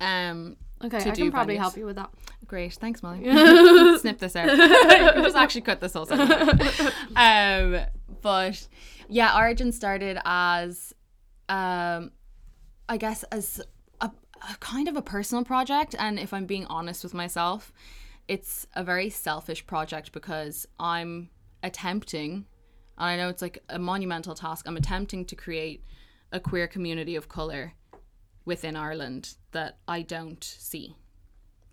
[0.00, 1.58] Um, Okay, I can probably venues.
[1.58, 2.10] help you with that.
[2.46, 3.24] Great, thanks, Molly.
[3.98, 4.48] Snip this out.
[4.50, 6.92] I just actually cut this whole segment.
[7.16, 7.80] Um,
[8.22, 8.68] but
[9.08, 10.92] yeah, Origin started as
[11.48, 12.12] um
[12.88, 13.60] I guess as
[14.00, 17.72] a, a kind of a personal project, and if I'm being honest with myself,
[18.28, 21.30] it's a very selfish project because I'm
[21.62, 22.46] attempting,
[22.98, 24.66] and I know it's like a monumental task.
[24.68, 25.82] I'm attempting to create
[26.30, 27.72] a queer community of color
[28.44, 30.94] within Ireland that I don't see.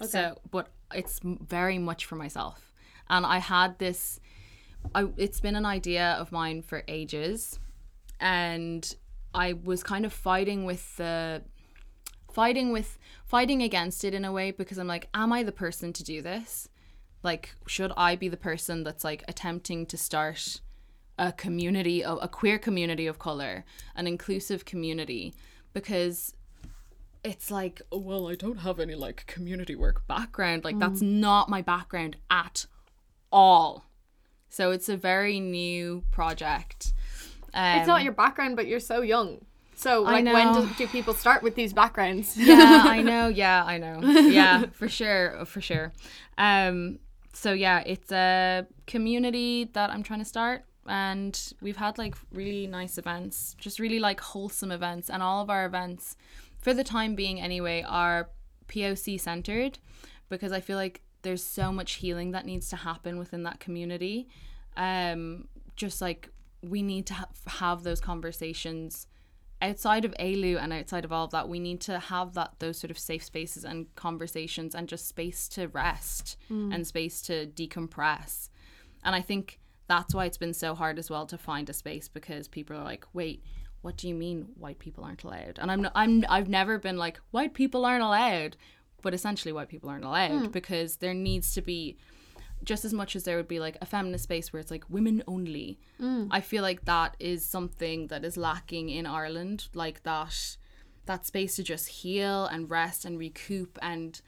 [0.02, 0.10] Okay.
[0.10, 2.74] So, but it's very much for myself.
[3.10, 4.20] And I had this,
[4.94, 7.60] I, it's been an idea of mine for ages.
[8.20, 8.96] And
[9.34, 11.44] I was kind of fighting with the,
[12.36, 15.94] fighting with, fighting against it in a way because I'm like, am I the person
[15.94, 16.68] to do this?
[17.24, 20.60] Like, should I be the person that's like attempting to start
[21.18, 23.64] a community, of a queer community of color,
[23.96, 25.34] an inclusive community?
[25.72, 26.36] Because
[27.24, 30.66] it's like, oh, well, I don't have any like community work background.
[30.66, 32.66] Like, that's not my background at
[33.32, 33.86] all.
[34.50, 36.94] So it's a very new project.
[37.54, 39.46] Um, It's not your background, but you're so young.
[39.76, 42.38] So, like, when do, do people start with these backgrounds?
[42.38, 43.28] yeah, I know.
[43.28, 44.00] Yeah, I know.
[44.04, 45.94] Yeah, for sure, for sure.
[46.38, 47.00] Um,
[47.34, 52.68] so yeah, it's a community that I'm trying to start, and we've had like really
[52.68, 56.16] nice events, just really like wholesome events, and all of our events,
[56.60, 58.30] for the time being anyway, are
[58.70, 59.80] POC centered,
[60.30, 64.28] because I feel like there's so much healing that needs to happen within that community.
[64.78, 66.30] Um, just like
[66.62, 69.08] we need to ha- have those conversations
[69.66, 72.78] outside of Ailu and outside of all of that, we need to have that those
[72.78, 76.72] sort of safe spaces and conversations and just space to rest hmm.
[76.72, 78.50] and space to decompress.
[79.04, 82.08] And I think that's why it's been so hard as well to find a space
[82.08, 83.44] because people are like, wait,
[83.82, 85.60] what do you mean white people aren't allowed?
[85.60, 88.58] And I'm not, I'm I've never been like white people aren't allowed,
[89.02, 90.52] but essentially white people aren't allowed hmm.
[90.52, 91.98] because there needs to be
[92.66, 95.24] just as much as there would be like a feminist space where it's like women
[95.28, 95.80] only
[96.32, 100.58] i feel like that is something that is lacking in ireland like that
[101.06, 104.22] that space to just heal and rest and recoup and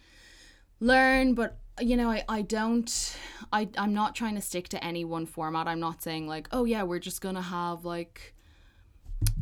[0.79, 1.33] learn.
[1.33, 3.17] But you know i, I don't
[3.53, 5.67] I, i'm not trying to stick to any one format.
[5.67, 8.33] I'm not saying like oh yeah we're just gonna have like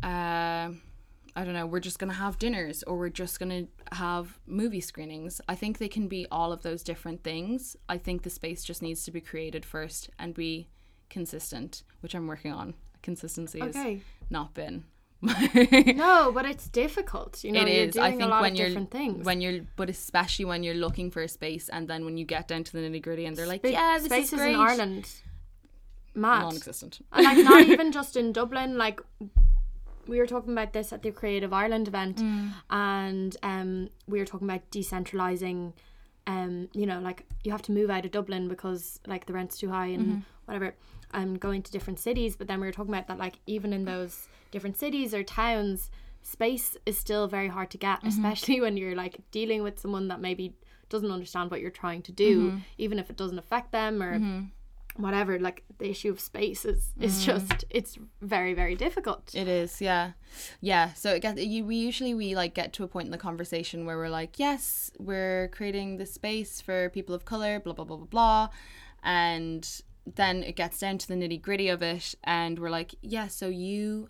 [0.02, 0.70] uh
[1.38, 4.38] I don't know, we're just going to have dinners or we're just going to have
[4.46, 5.38] movie screenings.
[5.48, 7.76] I think they can be all of those different things.
[7.90, 10.68] I think the space just needs to be created first and be
[11.10, 12.72] consistent, which I'm working on.
[13.02, 14.00] Consistency has Okay.
[14.30, 14.84] not been.
[15.96, 17.42] No, but it's difficult.
[17.44, 17.94] You know, it you're is.
[17.94, 19.24] doing I think a lot when of you're different things.
[19.24, 22.48] when you're, but especially when you're looking for a space, and then when you get
[22.48, 24.60] down to the nitty gritty, and they're like, Spa- "Yeah, this spaces is great," in
[24.60, 25.08] Ireland,
[26.14, 26.40] mad.
[26.40, 27.00] non-existent.
[27.12, 29.00] and like not even just in Dublin, like
[30.06, 32.52] we were talking about this at the Creative Ireland event mm.
[32.70, 35.72] and um we were talking about decentralizing
[36.26, 39.58] um you know like you have to move out of Dublin because like the rent's
[39.58, 40.18] too high and mm-hmm.
[40.46, 40.74] whatever
[41.12, 43.84] and going to different cities but then we were talking about that like even in
[43.84, 45.90] those different cities or towns
[46.22, 48.08] space is still very hard to get mm-hmm.
[48.08, 50.54] especially when you're like dealing with someone that maybe
[50.88, 52.58] doesn't understand what you're trying to do mm-hmm.
[52.78, 54.18] even if it doesn't affect them or
[54.96, 57.24] whatever like the issue of space is is mm.
[57.24, 60.12] just it's very very difficult It is, yeah,
[60.60, 60.92] yeah.
[60.94, 61.64] So it gets you.
[61.64, 64.90] We usually we like get to a point in the conversation where we're like, yes,
[64.98, 68.48] we're creating this space for people of color, blah blah blah blah blah,
[69.02, 69.82] and
[70.14, 73.48] then it gets down to the nitty gritty of it, and we're like, yeah, so
[73.48, 74.08] you,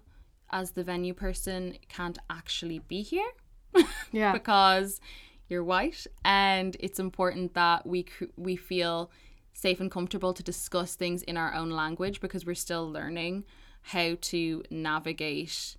[0.51, 3.31] as the venue person, can't actually be here
[4.13, 5.01] yeah because
[5.49, 9.11] you're white and it's important that we we feel
[9.57, 13.43] safe and comfortable to discuss things in our own language because we're still learning
[13.81, 15.77] how to navigate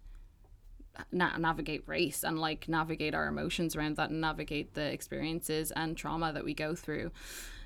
[1.11, 5.95] na- navigate race and like navigate our emotions around that and navigate the experiences and
[5.95, 7.11] trauma that we go through.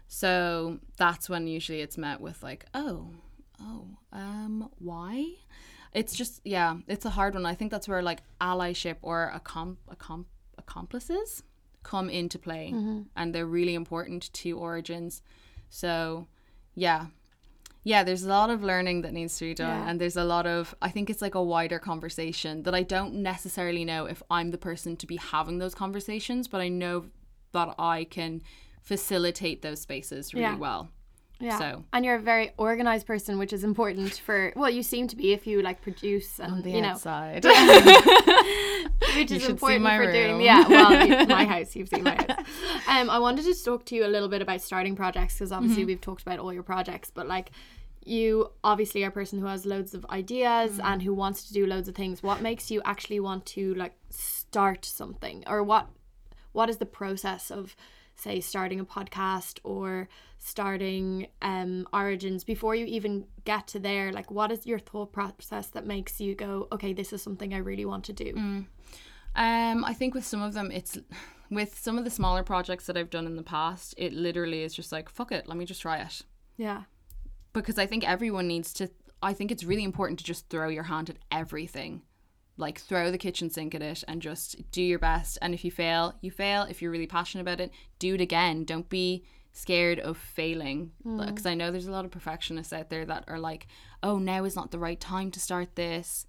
[0.09, 3.11] So that's when usually it's met with like oh
[3.61, 5.35] oh um why?
[5.93, 7.45] It's just yeah it's a hard one.
[7.45, 11.43] I think that's where like allyship or a comp a comp accomplices
[11.83, 12.73] come into play
[13.15, 15.21] and they're really important to origins
[15.73, 16.27] so
[16.75, 17.05] yeah
[17.83, 19.89] yeah there's a lot of learning that needs to be done Yeah.
[19.89, 23.13] and there's a lot of i think it's like a wider conversation that i don't
[23.15, 27.05] necessarily know if i'm the person to be having those conversations but i know
[27.53, 28.41] that i can
[28.83, 30.57] facilitate those spaces really Yeah.
[30.57, 30.89] well
[31.41, 31.57] yeah.
[31.59, 31.83] So.
[31.93, 35.33] And you're a very organized person which is important for well you seem to be
[35.33, 36.89] if you like produce and on the you know.
[36.89, 37.43] outside.
[39.15, 40.11] Which You is important for room.
[40.11, 42.45] doing yeah well my house you've seen my house.
[42.87, 45.57] Um i wanted to talk to you a little bit about starting projects because Mm-hmm.
[45.57, 47.51] obviously we've talked about all your projects but like
[48.05, 50.85] you obviously are a person who has loads of ideas Mm-hmm.
[50.87, 52.23] and who wants to do loads of things.
[52.23, 55.43] What makes you actually want to like start something?
[55.47, 55.87] Or what
[56.51, 57.75] what is the process of
[58.21, 60.07] say starting a podcast or
[60.37, 65.67] starting um origins before you even get to there like what is your thought process
[65.67, 68.31] that makes you go okay this is something i really want to do
[69.33, 70.97] Um, I think with some of them, it's
[71.49, 73.93] with some of the smaller projects that I've done in the past.
[73.97, 76.23] It literally is just like fuck it, let me just try it
[76.57, 76.81] Yeah.
[77.53, 78.89] because I think everyone needs to.
[79.23, 82.01] I think it's really important to just throw your hand at everything,
[82.57, 85.37] like throw the kitchen sink at it and just do your best.
[85.41, 86.63] And if you fail, you fail.
[86.63, 88.65] If you're really passionate about it, do it again.
[88.65, 89.23] Don't be
[89.53, 91.25] scared of failing mm.
[91.25, 93.67] because I know there's a lot of perfectionists out there that are like,
[94.03, 96.25] oh, now is not the right time to start this.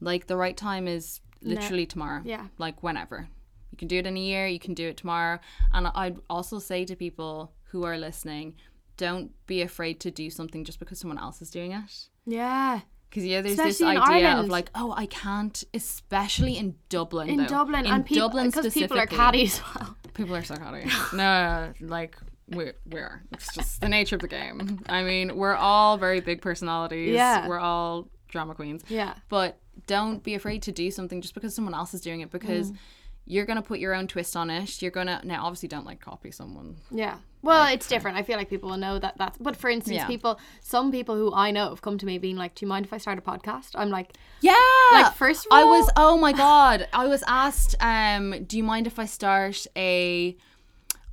[0.00, 2.22] Like the right time is literally tomorrow.
[2.24, 2.46] Yeah.
[2.58, 3.28] Like whenever.
[3.70, 5.38] You can do it in a year, you can do it tomorrow.
[5.72, 8.54] And I'd also say to people who are listening,
[8.98, 12.08] don't be afraid to do something just because someone else is doing it.
[12.26, 12.80] Yeah.
[13.12, 17.28] Because yeah, there's Especially this idea of like, oh, I can't, especially in Dublin.
[17.28, 17.46] In though.
[17.46, 19.94] Dublin in and people Dublin because people are catty as well.
[20.14, 20.88] People are so catty.
[21.14, 22.16] no, like
[22.48, 23.22] we we are.
[23.32, 24.80] It's just the nature of the game.
[24.88, 27.14] I mean, we're all very big personalities.
[27.14, 27.46] Yeah.
[27.48, 28.82] We're all drama queens.
[28.88, 29.12] Yeah.
[29.28, 32.72] But don't be afraid to do something just because someone else is doing it because
[32.72, 32.76] Mm.
[33.24, 34.82] You're gonna put your own twist on it.
[34.82, 36.76] You're gonna now obviously don't like copy someone.
[36.90, 37.16] Yeah.
[37.42, 38.16] Well, it's different.
[38.16, 39.36] I feel like people will know that that's.
[39.38, 40.06] But for instance, Yeah.
[40.06, 42.86] people, some people who I know have come to me being like, "Do you mind
[42.86, 44.54] if I start a podcast?" I'm like, Yeah.
[44.92, 46.86] Like, first of I was oh my god.
[46.92, 50.36] I was asked, um, do you mind if I start a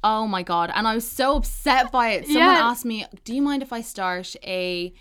[0.03, 0.71] Oh my god.
[0.73, 2.25] And I was so upset by it.
[2.25, 2.69] Someone Yeah.
[2.69, 4.93] asked me, Do you mind if I start a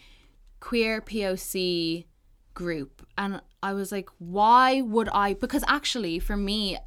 [0.60, 2.06] queer POC
[2.54, 3.06] group?
[3.16, 6.78] And I was like, why would I because actually for me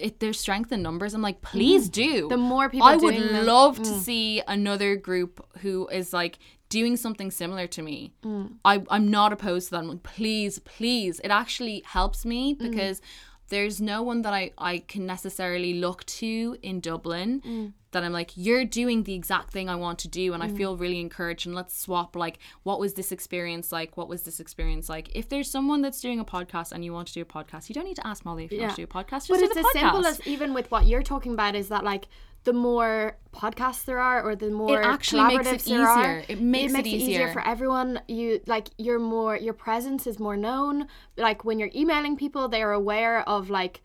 [0.00, 1.14] it, there's strength in numbers.
[1.14, 2.26] I'm like, please do.
[2.26, 2.28] Mm.
[2.30, 3.44] The more people I would them- Mm.
[3.46, 6.38] love to see another group who is like
[6.68, 8.12] doing something similar to me.
[8.24, 8.52] Mm.
[8.64, 9.78] I, I'm not opposed to that.
[9.82, 11.20] I'm like, please, please.
[11.20, 12.58] It actually helps me Mm.
[12.70, 13.00] because
[13.48, 17.72] there's no one that I, I can necessarily look to in Dublin Mm.
[17.92, 20.32] That I'm like, you're doing the exact thing I want to do.
[20.32, 20.56] And I mm.
[20.56, 21.46] feel really encouraged.
[21.46, 23.96] And let's swap, like, what was this experience like?
[23.96, 25.10] What was this experience like?
[25.14, 27.74] If there's someone that's doing a podcast and you want to do a podcast, you
[27.74, 29.26] don't need to ask Molly if you want to do a podcast.
[29.26, 29.80] Just but it's as podcast.
[29.80, 32.06] simple as even with what you're talking about is that like
[32.44, 36.24] the more podcasts there are or the more it actually makes it there are, easier.
[36.28, 37.32] It makes it easier.
[37.32, 40.86] for everyone you like you're more your presence is more known
[41.18, 43.82] like when you're emailing people they're aware of like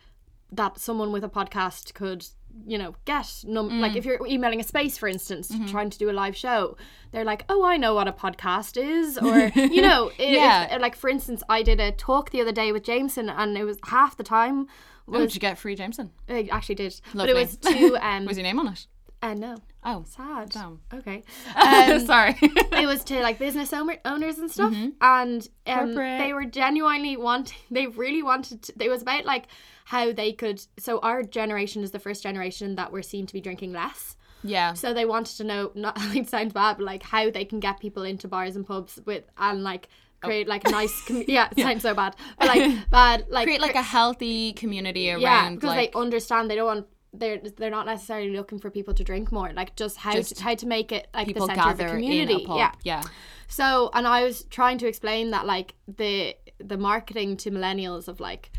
[0.51, 2.25] that someone with a podcast could
[2.65, 3.79] you know get num- Mm.
[3.81, 6.77] like if you're emailing a space for instance trying to do a live show
[7.11, 10.77] they're like oh i know what a podcast is or you know i- if- Yeah.
[10.79, 13.77] like for instance i did a talk the other day with jameson and it was
[13.85, 14.67] half the time
[15.07, 16.09] Oh, did you get free Jameson?
[16.27, 18.25] I actually did, but it was to um.
[18.25, 18.87] Was your name on it?
[19.21, 20.49] uh, no, Oh, sad.
[20.49, 20.79] damn.
[20.91, 21.23] Okay,
[21.55, 22.35] um, Sorry.
[22.41, 27.55] it was to like business owner, owners and stuff, and um, they were genuinely wanting.
[27.69, 28.63] They really wanted.
[28.63, 29.45] To, it was about like
[29.85, 30.61] how they could.
[30.77, 34.17] So our generation is the first generation that we're seen to be drinking less.
[34.43, 34.73] yeah.
[34.73, 35.71] So they wanted to know.
[35.75, 38.99] Not it sounds bad, but like how they can get people into bars and pubs
[39.05, 39.87] with and like
[40.23, 40.27] oh.
[40.27, 40.95] create like a nice.
[41.07, 45.09] Com- yeah, it sounds so bad, but like bad like Create like a healthy community
[45.11, 45.21] around.
[45.21, 48.93] yeah because like, they understand they don't want they're they're not necessarily looking for people
[48.93, 51.69] to drink more like just how Just to, how to make it like the center
[51.69, 52.57] of the community in a pub.
[52.57, 53.03] yeah Yeah.
[53.47, 58.19] so and i was trying to explain that like the the marketing to millennials of
[58.19, 58.51] like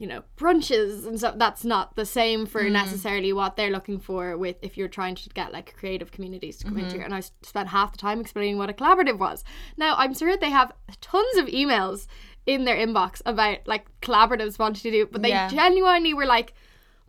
[0.00, 2.72] you know brunches and stuff that's not the same for Mm.
[2.72, 6.64] necessarily what they're looking for with if you're trying to get like creative communities to
[6.64, 6.96] come into Mm-hmm.
[6.96, 7.20] here and I
[7.52, 9.44] spent half the time explaining what a collaborative was
[9.76, 10.72] now i'm sure they have
[11.12, 12.06] tons of emails
[12.46, 15.48] in their inbox about like collaboratives wanting to do but they Yeah.
[15.48, 16.54] genuinely were like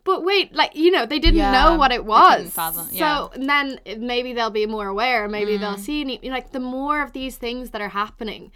[0.04, 2.36] but wait, like you know, they didn't Yeah, know what it was.
[2.36, 2.50] couldn't
[3.04, 5.28] So and then maybe they'll be more aware.
[5.28, 5.86] Maybe they'll Mm.
[5.90, 8.52] see any, like the more of these things that are happening,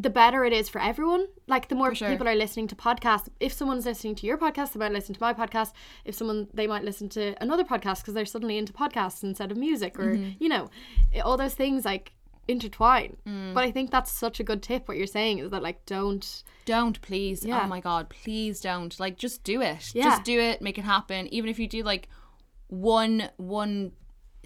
[0.00, 1.26] the better it is for everyone.
[1.46, 2.08] Like the more sure.
[2.08, 3.28] people are listening to podcasts.
[3.38, 5.72] If someone's listening to your podcast, they might listen to my podcast.
[6.04, 9.56] If someone they might listen to another podcast because they're suddenly into podcasts instead of
[9.58, 10.30] music, or Mm-hmm.
[10.42, 10.70] you know,
[11.12, 12.12] it- all those things like
[12.48, 13.16] intertwine.
[13.26, 13.52] Mm.
[13.54, 14.88] But I think that's such a good tip.
[14.88, 16.42] What you're saying is that like don't.
[16.64, 17.44] Don't please.
[17.44, 17.62] Yeah.
[17.64, 18.98] Oh my god, please don't.
[18.98, 19.90] Like just do it.
[19.94, 20.04] Yeah.
[20.04, 20.62] Just do it.
[20.62, 21.26] Make it happen.
[21.34, 22.08] Even if you do like
[22.68, 23.92] one one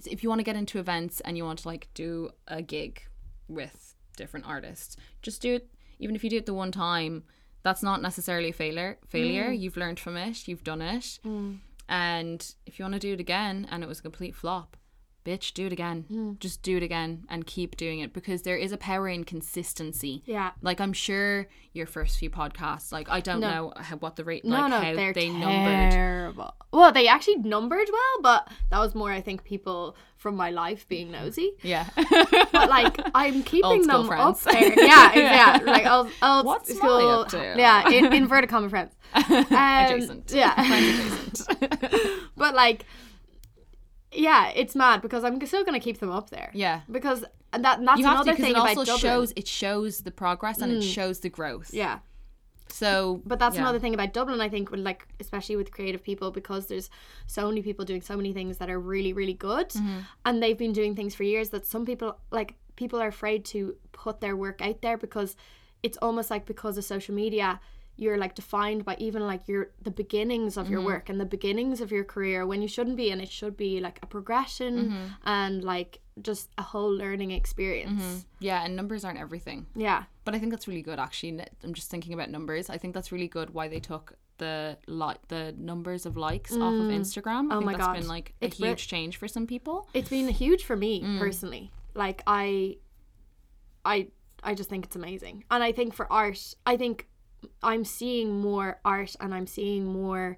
[0.06, 3.02] if you want to get into events and you want to like do a gig
[3.48, 7.24] with different artists, just do it even if you do it the one time.
[7.62, 8.98] That's not necessarily a failure.
[9.08, 9.50] Failure.
[9.50, 9.58] Mm.
[9.58, 10.46] You've learned from it.
[10.46, 11.18] You've done it.
[11.88, 14.76] And if you want to do it again and it was a complete flop,
[15.24, 16.04] bitch, do it again.
[16.10, 16.38] Mm.
[16.38, 20.22] Just do it again and keep doing it because there is a power in consistency.
[20.26, 20.50] Yeah.
[20.62, 23.50] Like I'm sure your first few podcasts, like I don't No.
[23.50, 25.90] know how, what the rate, No, like no, how they're they numbered.
[25.92, 26.54] terrible.
[26.72, 30.86] Well, they actually numbered well, but that was more, I think, people from my life
[30.88, 31.52] being nosy.
[31.62, 31.88] Yeah.
[31.96, 34.46] But like, I'm keeping them friends.
[34.46, 34.84] up there.
[34.84, 35.60] Yeah, yeah.
[35.64, 37.08] Like old, old What's school.
[37.22, 37.54] Up to?
[37.56, 38.92] Yeah, in, inverted comma friends.
[39.14, 40.32] Um, Adjacent.
[40.34, 41.48] Yeah, adjacent.
[42.36, 42.84] but like,
[44.14, 46.50] yeah, it's mad because I'm still gonna keep them up there.
[46.54, 46.80] yeah.
[46.90, 48.98] because and that and that's You have another because thing it about also Dublin.
[48.98, 49.00] Mm.
[49.00, 51.70] shows it shows the progress and it shows the growth.
[51.72, 51.98] Yeah.
[52.68, 53.60] So, But that's yeah.
[53.60, 56.90] another thing about Dublin, I think, with like especially with creative people, because there's
[57.26, 59.98] so many people doing so many things that are really, really good, Mm-hmm.
[60.24, 63.76] and they've been doing things for years that some people like people are afraid to
[63.92, 65.36] put their work out there because
[65.84, 67.60] it's almost like because of social media
[67.96, 70.86] you're like defined by even like your the beginnings of your Mm-hmm.
[70.86, 73.80] work and the beginnings of your career when you shouldn't be and it should be
[73.80, 75.04] like a progression Mm-hmm.
[75.24, 79.66] and like just a whole learning experience Yeah, and numbers aren't everything.
[79.74, 81.40] yeah But I think that's really good actually.
[81.64, 82.68] i'm just thinking about numbers.
[82.70, 86.74] I think that's really good why they took the like the numbers of likes off
[86.74, 87.44] of Instagram.
[87.50, 87.96] I Oh think my that's God.
[87.98, 89.88] been like It's a huge change for some people.
[89.94, 91.18] it's been huge for me Mm.
[91.20, 92.76] personally like i
[93.84, 94.08] i
[94.42, 97.06] i just think it's amazing and i think for art i think
[97.62, 100.36] i'm seeing more art and i'm seeing more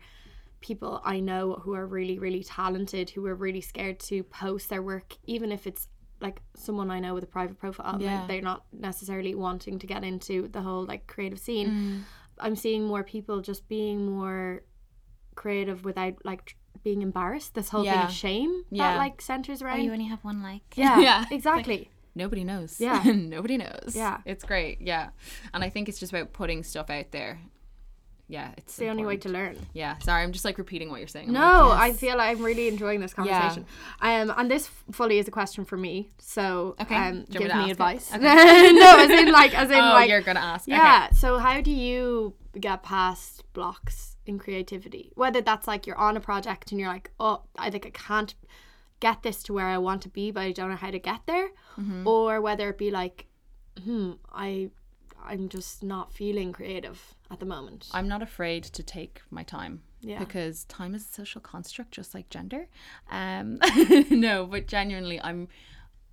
[0.60, 4.82] people i know who are really really talented who are really scared to post their
[4.82, 5.88] work even if it's
[6.20, 8.24] like someone i know with a private profile and Yeah.
[8.26, 12.00] they're not necessarily wanting to get into the whole like creative scene Mm.
[12.40, 14.62] i'm seeing more people just being more
[15.34, 18.92] creative without like tr- being embarrassed this whole thing of shame Yeah.
[18.92, 20.62] that like centers around you only have one like.
[20.76, 21.24] yeah, Yeah.
[21.30, 21.90] exactly.
[22.16, 22.80] Nobody knows.
[22.80, 23.02] Yeah.
[23.14, 23.92] Nobody knows.
[23.94, 24.18] Yeah.
[24.24, 24.80] It's great.
[24.80, 25.10] Yeah.
[25.54, 27.38] And I think it's just about putting stuff out there.
[28.28, 29.56] Yeah, it's the only way to learn.
[29.72, 29.98] Yeah.
[29.98, 31.28] Sorry, I'm just like repeating what you're saying.
[31.28, 33.66] I'm No, like, I feel like I'm really enjoying this conversation.
[34.00, 36.10] Um, and this fully is a question for me.
[36.18, 36.96] So, Okay.
[36.96, 38.10] um, give me me advice.
[38.12, 40.66] ask no, as in like, as in Oh, like, you're gonna ask.
[40.66, 41.10] yeah.
[41.10, 45.12] So, how do you get past blocks in creativity?
[45.14, 48.34] Whether that's like you're on a project and you're like, oh, I think I can't
[49.00, 51.20] get this to where I want to be, but I don't know how to get
[51.26, 52.06] there, Mm-hmm.
[52.08, 53.26] or whether it be like,
[53.84, 54.70] hmm, I,
[55.24, 57.88] I'm just not feeling creative at the moment.
[57.92, 59.82] I'm not afraid to take my time.
[60.00, 60.18] Yeah.
[60.20, 62.68] Because time is a social construct, just like gender.
[63.10, 63.58] Um,
[64.10, 65.48] no, but genuinely, I'm,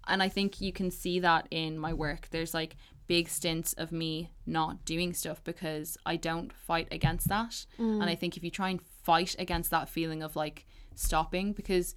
[0.07, 2.27] and I think you can see that in my work.
[2.31, 2.75] There's like
[3.07, 7.65] big stints of me not doing stuff because I don't fight against that.
[7.77, 10.65] And I think if you try and fight against that feeling of like
[10.95, 11.95] stopping, because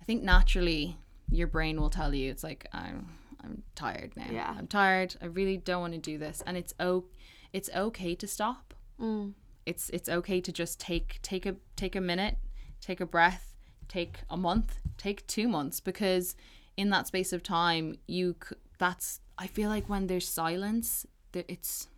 [0.00, 0.96] I think naturally
[1.30, 3.08] your brain will tell you it's like I'm
[3.42, 4.26] I'm tired now.
[4.30, 4.54] Yeah.
[4.56, 5.16] I'm tired.
[5.22, 7.04] I really don't want to do this, and it's o-
[7.52, 9.32] it's okay to stop mm.
[9.66, 12.36] it's it's okay to just take take a take a minute
[12.80, 13.54] take a breath
[13.88, 16.36] take a month take two months because
[16.76, 21.44] in that space of time you c- that's i feel like when there's silence there,
[21.48, 21.88] it's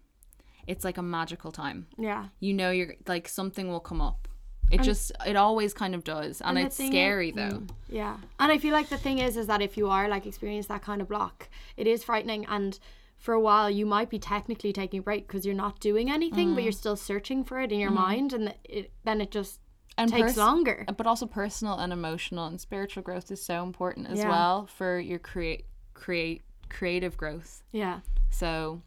[0.66, 2.26] it's like a magical time yeah.
[2.40, 4.28] you know you're like something will come up
[4.72, 7.70] it just it always kind of does and, the it's thing is- scary though mm,
[7.88, 8.16] Yeah.
[8.38, 10.82] And I feel like the thing is is that if you are like experience that
[10.82, 12.78] kind of block, it is frightening and
[13.18, 16.54] for a while you might be technically taking a break because you're not doing anything
[16.54, 16.84] but you're mm.
[16.84, 18.00] still searching for it in your mm-hmm.
[18.00, 19.60] mind and it, then it just
[19.98, 20.84] and takes pers- longer.
[20.96, 24.28] but also personal and emotional and spiritual growth is so important as Yeah.
[24.28, 28.00] well for your create create creative growth Yeah.
[28.30, 28.80] So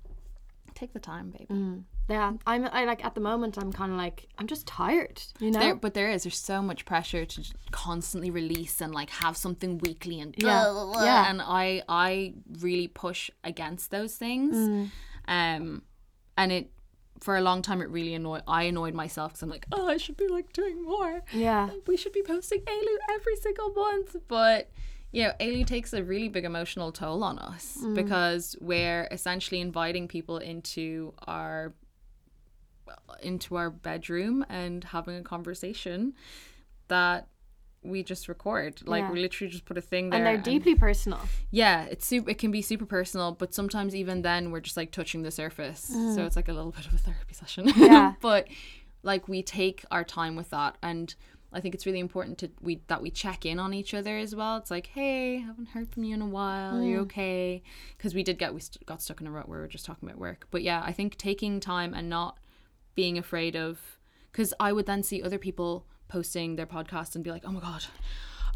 [0.73, 1.45] take the time, baby.
[1.53, 1.83] Mm.
[2.07, 2.33] Yeah.
[2.45, 5.59] I'm I like at the moment I'm kind of like I'm just tired, you know?
[5.59, 9.79] There, but there is there's so much pressure to constantly release and like have something
[9.79, 10.63] weekly and Yeah.
[10.65, 11.03] blah, blah, blah.
[11.03, 11.29] Yeah.
[11.29, 14.55] and I I really push against those things.
[14.55, 14.91] Mm.
[15.27, 15.81] Um,
[16.37, 16.71] and it
[17.21, 19.97] for a long time it really annoyed I annoyed myself because I'm like oh I
[19.97, 21.21] should be like doing more.
[21.33, 21.65] yeah.
[21.71, 24.15] Like, we should be posting Ailu every single month.
[24.27, 24.69] But
[25.11, 30.39] you know, takes a really big emotional toll on us because we're essentially inviting people
[30.39, 31.73] into our
[33.21, 36.13] into our bedroom and having a conversation
[36.87, 37.27] that
[37.83, 38.81] we just record.
[38.87, 39.11] Like Yeah.
[39.11, 40.17] we literally just put a thing there.
[40.19, 41.19] And they're deeply personal.
[41.51, 42.31] yeah, it's super.
[42.31, 45.81] It can be super personal, but sometimes even then we're just like touching the surface.
[45.81, 47.67] So it's like a little bit of a therapy session.
[47.67, 47.87] Mm.
[47.87, 48.13] Yeah.
[48.21, 48.47] but
[49.03, 51.13] like we take our time with that, and
[51.53, 54.33] I think it's really important to we that we check in on each other as
[54.35, 54.57] well.
[54.57, 56.77] It's like, hey, haven't heard from you in a while.
[56.79, 57.01] Are you Mm.
[57.03, 57.61] okay?
[57.97, 59.85] Because we did get we st- got stuck in a rut where we were just
[59.85, 60.47] talking about work.
[60.49, 62.39] But yeah, I think taking time and not
[62.95, 63.79] being afraid of
[64.31, 67.59] because I would then see other people posting their podcast and be like, oh my
[67.59, 67.85] god.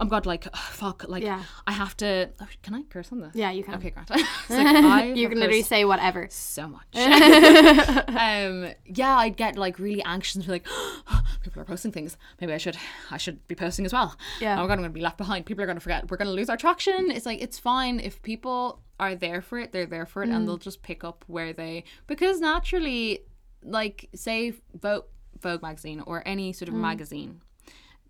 [0.01, 1.43] Oh my god, like fuck, like Yeah.
[1.67, 2.29] I have to.
[2.39, 3.35] Oh, can I curse on this?
[3.35, 3.75] Yeah, you can.
[3.75, 4.09] Okay, great.
[4.49, 6.27] Like, You can literally say whatever.
[6.31, 6.85] so much.
[6.95, 10.67] um, yeah, I'd get like really anxious and be like,
[11.43, 12.17] people are posting things.
[12.39, 12.77] Maybe I should,
[13.11, 14.15] I should be posting as well.
[14.39, 14.53] Yeah.
[14.57, 15.45] Oh my god, I'm gonna be left behind.
[15.45, 16.09] People are gonna forget.
[16.09, 17.11] We're gonna lose our traction.
[17.11, 19.71] It's like it's fine if people are there for it.
[19.73, 23.19] They're there for it, and they'll just pick up where they because naturally,
[23.64, 25.05] like say Vogue,
[25.41, 26.80] Vogue magazine or any sort of mm.
[26.80, 27.41] magazine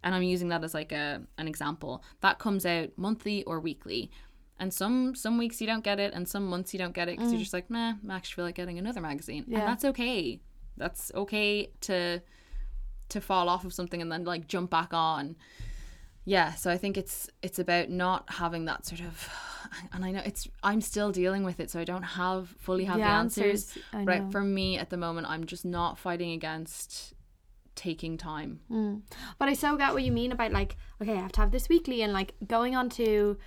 [0.03, 4.11] and I'm using that as like a an example that comes out monthly or weekly.
[4.59, 7.17] And some some weeks you don't get it and some months you don't get it
[7.17, 7.43] because you're mm.
[7.43, 9.45] just like nah I actually feel like getting another magazine.
[9.47, 9.59] Yeah.
[9.59, 10.41] and that's okay.
[10.77, 12.21] That's okay to
[13.09, 15.35] to fall off of something and then like jump back on
[16.25, 19.29] yeah, so I think it's it's about not having that sort of
[19.93, 22.97] and I know it's I'm still dealing with it, so I don't have fully have
[22.97, 23.77] the, The answers.
[23.93, 24.31] answers, Right.
[24.31, 27.13] For me at the moment I'm just not fighting against
[27.75, 28.59] taking time.
[28.69, 29.01] Mm.
[29.37, 31.69] But I so get what you mean about like, okay, I have to have this
[31.69, 33.37] weekly and like going on to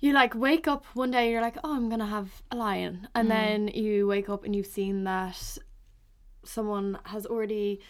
[0.00, 3.30] you like wake up one day you're like, Oh, I'm gonna have a lion and
[3.30, 5.58] then you wake up and you've seen that
[6.44, 7.80] someone has already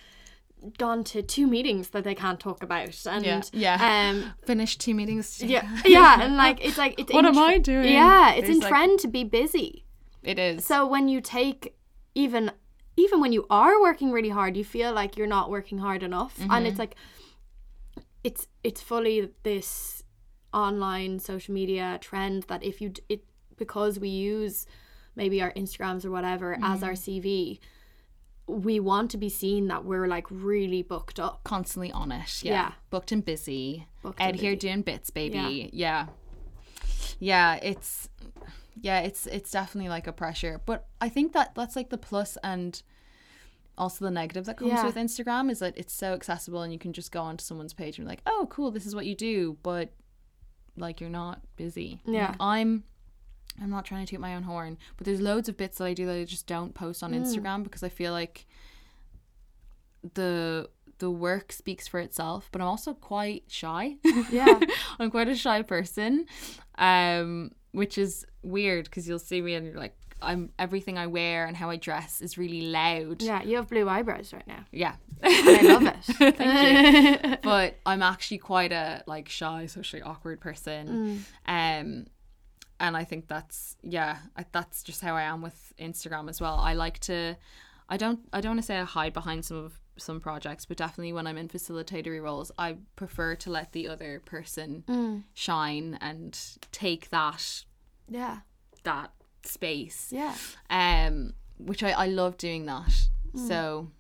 [0.78, 3.42] gone to two meetings that they can't talk about and Yeah.
[3.52, 4.10] Yeah.
[4.10, 5.42] um Finished two meetings.
[5.54, 7.92] yeah yeah and like it's like it's What am I doing?
[7.92, 9.84] yeah it's There's, in like- trend to be busy
[10.22, 10.64] It is.
[10.64, 11.76] so when you take
[12.14, 12.50] even
[12.96, 16.38] even when you are working really hard, you feel like you're not working hard enough.
[16.40, 16.66] And Mm-hmm.
[16.66, 16.94] it's like
[18.22, 20.02] it's it's fully this
[20.52, 23.24] online social media trend that if you it
[23.56, 24.66] because we use
[25.16, 26.84] maybe our Instagrams or whatever as Mm-hmm.
[26.84, 27.58] our CV,
[28.47, 31.42] we want to be seen that we're like really booked up.
[31.45, 32.42] constantly on it.
[32.42, 32.53] Yeah.
[32.53, 32.72] Yeah.
[32.90, 33.86] Booked and busy.
[34.03, 34.68] Booked Out and here busy.
[34.68, 35.70] doing bits, baby.
[35.72, 36.07] Yeah.
[37.18, 37.55] yeah.
[37.62, 38.09] it's
[38.80, 40.61] yeah, it's it's definitely like a pressure.
[40.66, 42.82] But I think that that's like the plus and
[43.78, 44.84] also the negative that comes Yeah.
[44.86, 47.99] with Instagram is that it's so accessible and you can just go onto someone's page
[47.99, 49.92] and be like, "Oh, cool, this is what you do," but
[50.76, 52.01] like you're not busy.
[52.05, 52.34] Like, Yeah.
[52.40, 52.84] I'm
[53.62, 55.94] I'm not trying to toot my own horn, but there's loads of bits that I
[55.94, 57.05] do that I just don't post Mm.
[57.05, 58.46] on Instagram because I feel like
[60.14, 63.96] the the work speaks for itself, but I'm also quite shy.
[64.30, 64.61] Yeah.
[64.98, 66.26] I'm quite a shy person.
[66.78, 71.44] Um which is weird because you'll see me and you're like I'm everything I wear
[71.46, 73.20] and how I dress is really loud.
[73.22, 74.64] Yeah, you have blue eyebrows right now.
[74.72, 74.94] Yeah.
[75.22, 75.96] I love it.
[76.36, 77.36] Thank you.
[77.42, 81.26] but I'm actually quite a like shy, socially awkward person.
[81.46, 81.80] Mm.
[81.80, 82.07] Um
[82.81, 86.57] and I think that's yeah, I, that's just how I am with Instagram as well.
[86.57, 87.37] I like to
[87.89, 90.77] I don't I don't want to say I hide behind some of some projects, but
[90.77, 95.22] definitely when I'm in facilitatory roles, I prefer to let the other person Mm.
[95.35, 96.37] shine and
[96.72, 97.64] take that
[98.09, 98.39] Yeah.
[98.83, 99.12] that
[99.45, 100.35] space Yeah.
[100.70, 102.91] um which I, I love doing that
[103.35, 103.49] Mm.
[103.49, 103.91] so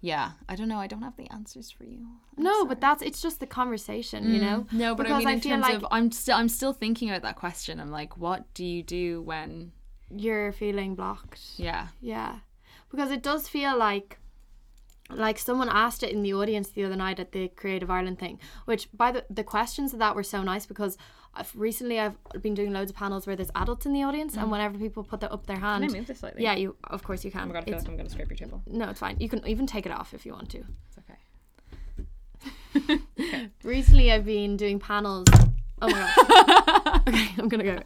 [0.00, 2.68] yeah i don't know i don't have the answers for you I'm No, sorry.
[2.68, 4.42] but that's it's just the conversation, you mm.
[4.42, 4.66] know.
[4.72, 7.10] no but i Because mean I in terms like- of i'm still i'm still thinking
[7.10, 9.72] about that question i'm like what do you do when
[10.14, 11.40] You're feeling blocked.
[11.56, 12.40] yeah Yeah.
[12.90, 14.18] Because it does feel like
[15.10, 18.38] like someone asked it in the audience the other night at the Creative Ireland thing,
[18.64, 20.96] which by the the questions of that were so nice because
[21.34, 24.50] I've, recently I've been doing loads of panels where there's adults in the audience and
[24.50, 26.06] whenever people put their, up their hand Mm.
[26.06, 27.96] this slightly yeah you of course you can oh my god i feel like i'm
[27.96, 30.32] gonna scrape your table no it's fine you can even take it off if you
[30.32, 30.58] want to
[30.88, 31.18] it's okay
[33.64, 35.26] recently I've been doing panels.
[35.82, 37.02] Oh my god.
[37.08, 37.78] okay, I'm gonna go.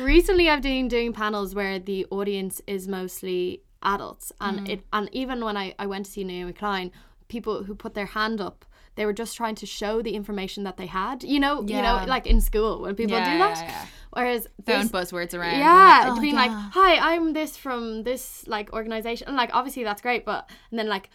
[0.00, 4.68] Recently, I've been doing panels where the audience is mostly adults, and Mm.
[4.68, 6.92] it and even when I I went to see Naomi Klein,
[7.28, 8.64] people who put their hand up.
[8.96, 12.04] They were just trying to show the information that they had, you know, you know,
[12.08, 13.58] like in school when people Yeah, do that.
[13.58, 13.86] yeah, yeah.
[14.10, 18.02] Whereas throwing buzzwords around yeah, and oh being like, like, "Oh, "Hi, I'm this from
[18.02, 21.10] this like organization," and like obviously that's great, but and then like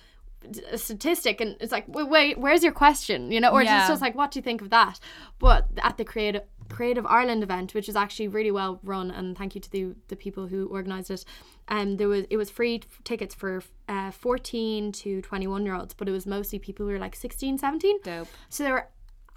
[0.71, 3.31] a statistic, and it's like, wait, wait where's your question?
[3.31, 3.77] You know, or Yeah.
[3.79, 4.99] it's just like, what do you think of that?
[5.39, 9.55] But at the creative Creative Ireland event, which is actually really well run, and thank
[9.55, 11.23] you to the the people who organized it.
[11.67, 16.07] Um, there was it was free tickets for uh, 14 to 21 year olds, but
[16.07, 17.99] it was mostly people who were like 16, 17.
[18.03, 18.87] dope So they were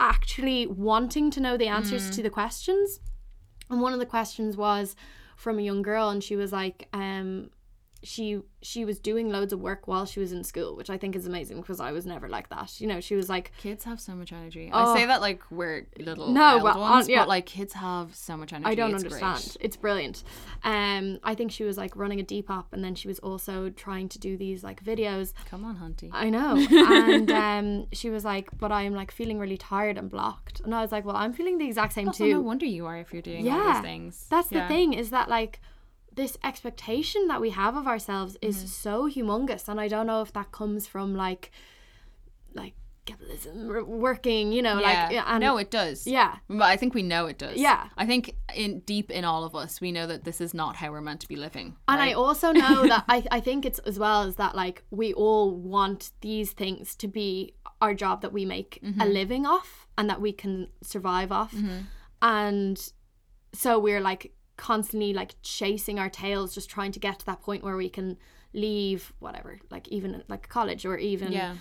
[0.01, 2.15] actually wanting to know the answers Mm.
[2.17, 3.01] to the questions.
[3.71, 4.97] And one of the questions was
[5.37, 7.51] from a young girl and she was like, um,
[8.05, 11.17] she she was doing loads of work while she was in school, which I think
[11.17, 12.81] is amazing because I was never like that.
[12.81, 14.93] You know, she was like kids have so much energy Oh.
[14.93, 17.21] i say that like we're little No, but ones on- yeah.
[17.23, 19.35] but like kids have so much energy I don't It's understand.
[19.43, 19.57] great.
[19.61, 20.23] It's brilliant.
[20.63, 24.09] Um, I think she was like running a Depop, and then she was also trying
[24.11, 25.33] to do these like videos.
[25.51, 29.57] come on hunty I know, and um, she was like, "But I'm like feeling really
[29.59, 32.33] tired and blocked," and I was like, "Well, I'm feeling the exact same Oh, too."
[32.35, 34.63] no wonder you are if you're doing all Yeah, those things That's Yeah.
[34.63, 35.61] the thing is that like
[36.15, 38.67] this expectation that we have of ourselves is Mm-hmm.
[38.67, 41.51] so humongous, and I don't know if that comes from like
[42.55, 46.07] like capitalism working, you know, like yeah, and no, it does.
[46.07, 47.57] yeah, But I think we know it does.
[47.57, 47.89] Yeah.
[47.99, 50.91] I think in deep in all of us, we know that this is not how
[50.91, 51.77] we're meant to be living.
[51.87, 55.13] And I also know that I, I think it's as well as that like we
[55.13, 59.01] all want these things to be our job that we make Mm-hmm.
[59.01, 61.55] a living off and that we can survive off.
[62.23, 62.81] And
[63.53, 67.63] so we're like constantly like chasing our tails just trying to get to that point
[67.65, 68.17] where we can
[68.53, 71.55] leave whatever like even like college or even yeah.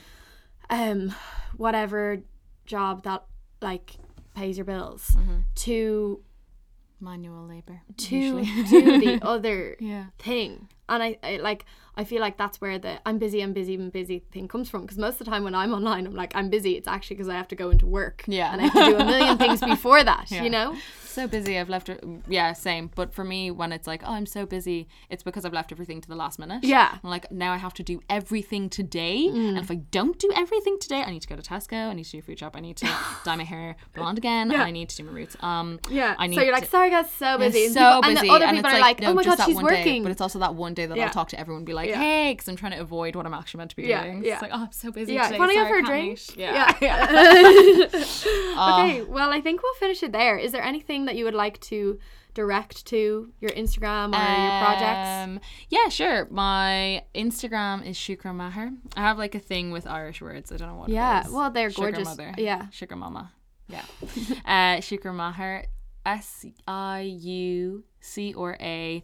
[0.70, 1.14] um
[1.58, 2.20] whatever
[2.66, 3.24] job that
[3.62, 3.96] like
[4.36, 5.38] pays your bills Mm-hmm.
[5.56, 6.22] to
[7.00, 7.82] Manual labor.
[7.98, 8.46] to usually.
[8.70, 10.06] do the other yeah.
[10.20, 11.66] thing and I, I like
[11.96, 14.82] I feel like that's where the I'm busy, I'm busy, I'm busy thing comes from.
[14.82, 16.72] Because most of the time when I'm online, I'm like I'm busy.
[16.76, 18.24] It's actually because I have to go into work.
[18.28, 18.52] Yeah.
[18.52, 20.32] and I have to do a million things before that.
[20.32, 20.44] Yeah.
[20.44, 20.76] You know.
[21.06, 24.26] so busy I've left it yeah same but for me when it's like oh I'm
[24.26, 26.98] so busy it's because I've left everything to the last minute Yeah.
[27.04, 30.80] I'm like now I have to do everything today and if I don't do everything
[30.80, 32.62] today I need to go to Tesco I need to do a food shop I
[32.62, 32.88] need to
[33.26, 34.64] dye my hair blonde again and Yeah.
[34.64, 36.16] I need to do my roots um Yeah.
[36.18, 37.66] I need so you're like, sorry guys, so Yeah, busy.
[37.66, 39.40] And so people- busy And the other people it's are like, no, oh my god,
[39.46, 39.78] she's one day.
[39.82, 40.02] working.
[40.02, 41.06] but it's also that one day that Yeah.
[41.06, 42.00] I'll talk to everyone and be like Yeah.
[42.00, 44.34] hey because I'm trying to avoid what I'm actually meant to be Yeah, doing yeah.
[44.34, 46.10] it's like oh I'm so busy yeah, today, want to go for a drink?
[46.10, 46.76] meet." Yeah.
[46.82, 47.86] yeah yeah.
[47.94, 50.38] okay, well, I think we'll finish it there.
[50.38, 52.00] Is there anything that you would like to
[52.34, 55.10] direct to your Instagram or your projects?
[55.24, 56.28] Um, yeah, sure.
[56.32, 58.72] My Instagram is Shukra Maher.
[58.96, 60.52] I have like a thing with Irish words.
[60.52, 60.90] I don't know what.
[60.90, 62.06] it Yeah, well, they're Sugar gorgeous.
[62.08, 62.34] Mother.
[62.38, 62.70] Yeah.
[62.72, 63.32] Sugar Mama.
[63.68, 63.84] Yeah.
[64.46, 65.66] uh, Shukra Maher.
[66.06, 69.04] S I U C or A.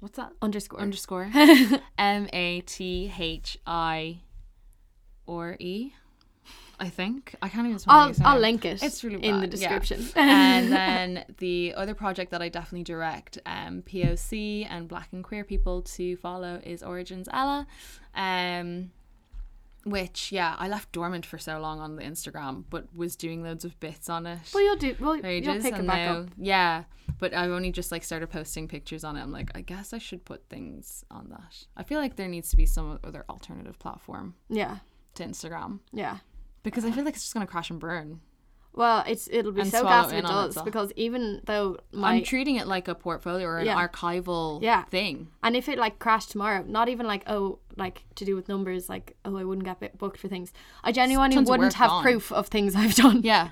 [0.00, 0.32] What's that?
[0.42, 0.80] Underscore.
[0.80, 1.30] Underscore.
[1.98, 4.20] M A T H I
[5.26, 5.92] or E.
[6.80, 7.78] I think I can't even.
[7.78, 9.78] spell I'll, I'll link it It's really in the bad, yeah.
[9.78, 10.08] description.
[10.16, 15.44] and then the other project that I definitely direct um, POC and Black and queer
[15.44, 17.66] people to follow is Origins Ella,
[18.14, 18.90] um,
[19.84, 23.64] which yeah I left dormant for so long on the Instagram, but was doing loads
[23.64, 24.38] of bits on it.
[24.54, 24.96] well, you'll do.
[25.00, 26.28] Well, you'll pick it back now- up.
[26.36, 26.84] Yeah,
[27.18, 29.22] but I've only just like started posting pictures on it.
[29.22, 31.64] I'm like, I guess I should put things on that.
[31.76, 34.78] I feel like there needs to be some other alternative platform Yeah,
[35.14, 36.18] to Instagram yeah.
[36.62, 38.20] because I feel like it's just gonna crash and burn.
[38.72, 40.64] Well, it's it'll be And so swallow gas if it does itself.
[40.64, 43.86] because even though my I'm treating it like a portfolio or an Yeah.
[43.88, 44.84] archival Yeah.
[44.84, 45.28] thing.
[45.42, 48.88] and if it like crashed tomorrow, not even like oh like to do with numbers,
[48.88, 50.52] like oh I wouldn't get booked for things.
[50.84, 53.22] I genuinely wouldn't have proof of things I've done.
[53.24, 53.50] Yeah.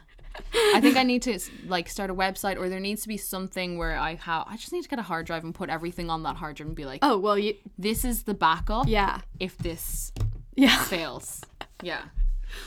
[0.55, 3.77] I think I need to like start a website or there needs to be something
[3.77, 6.23] where I have I just need to get a hard drive and put everything on
[6.23, 9.59] that hard drive and be like Oh well, you this is the backup yeah if
[9.59, 10.12] this
[10.55, 10.85] yeah.
[10.85, 11.43] fails.
[11.83, 12.03] Yeah.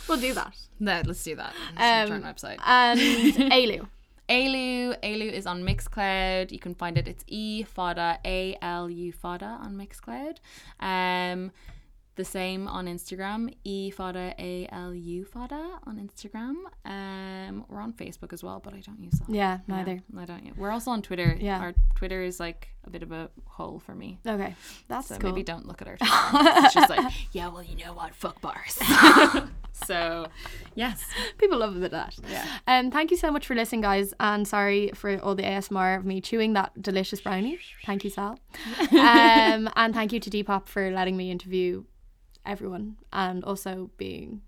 [0.08, 0.56] We'll do that.
[0.80, 1.54] No, let's do that.
[1.78, 2.58] Um, Let's um, website.
[2.66, 3.00] And
[3.52, 3.88] Ailu.
[4.30, 6.52] Ailu, Ailu is on Mixcloud.
[6.52, 7.08] You can find it.
[7.08, 10.38] It's E Fada, A L U Fada on Mixcloud.
[10.80, 11.52] Um,
[12.16, 16.56] the same on Instagram, E Fada, A L U Fada on Instagram.
[16.86, 19.30] Um, we're on Facebook as well, but I don't use that.
[19.30, 20.02] Yeah, neither.
[20.18, 20.46] I don't.
[20.46, 21.38] use- We're also on Twitter.
[21.40, 21.60] Yeah.
[21.60, 24.20] Our Twitter is like a bit of a hole for me.
[24.26, 24.56] Okay,
[24.88, 25.32] that's So cool.
[25.32, 26.50] maybe don't look at our Twitter.
[26.66, 28.14] it's just like, yeah, well, you know what?
[28.16, 28.78] Fuck bars.
[29.74, 30.28] so,
[30.76, 31.04] yes.
[31.38, 32.16] People love a bit of that.
[32.30, 32.46] Yeah.
[32.68, 36.06] Um, thank you so much for listening, guys, and sorry for all the ASMR of
[36.06, 37.60] me chewing that delicious brownie.
[37.86, 38.40] Thank you, Sal.
[38.92, 41.84] um, and thank you to Depop for letting me interview
[42.46, 44.42] everyone and also being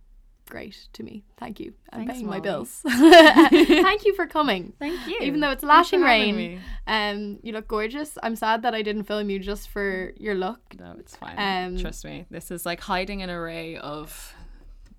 [0.50, 1.24] great to me.
[1.38, 1.74] Thank you.
[1.90, 2.82] And Thanks, paying my bills.
[2.88, 4.74] thank you for coming.
[4.80, 5.18] Thank you.
[5.22, 6.60] Even though it's lashing rain, me.
[6.86, 8.18] um, you look gorgeous.
[8.22, 10.60] I'm sad that I didn't film you just for your look.
[10.80, 11.36] No, it's fine.
[11.38, 12.26] Um, Trust me.
[12.30, 14.36] This is like hiding an array of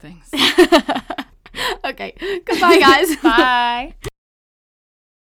[0.05, 0.29] things.
[1.85, 3.17] okay, goodbye, guys.
[3.23, 3.95] Bye.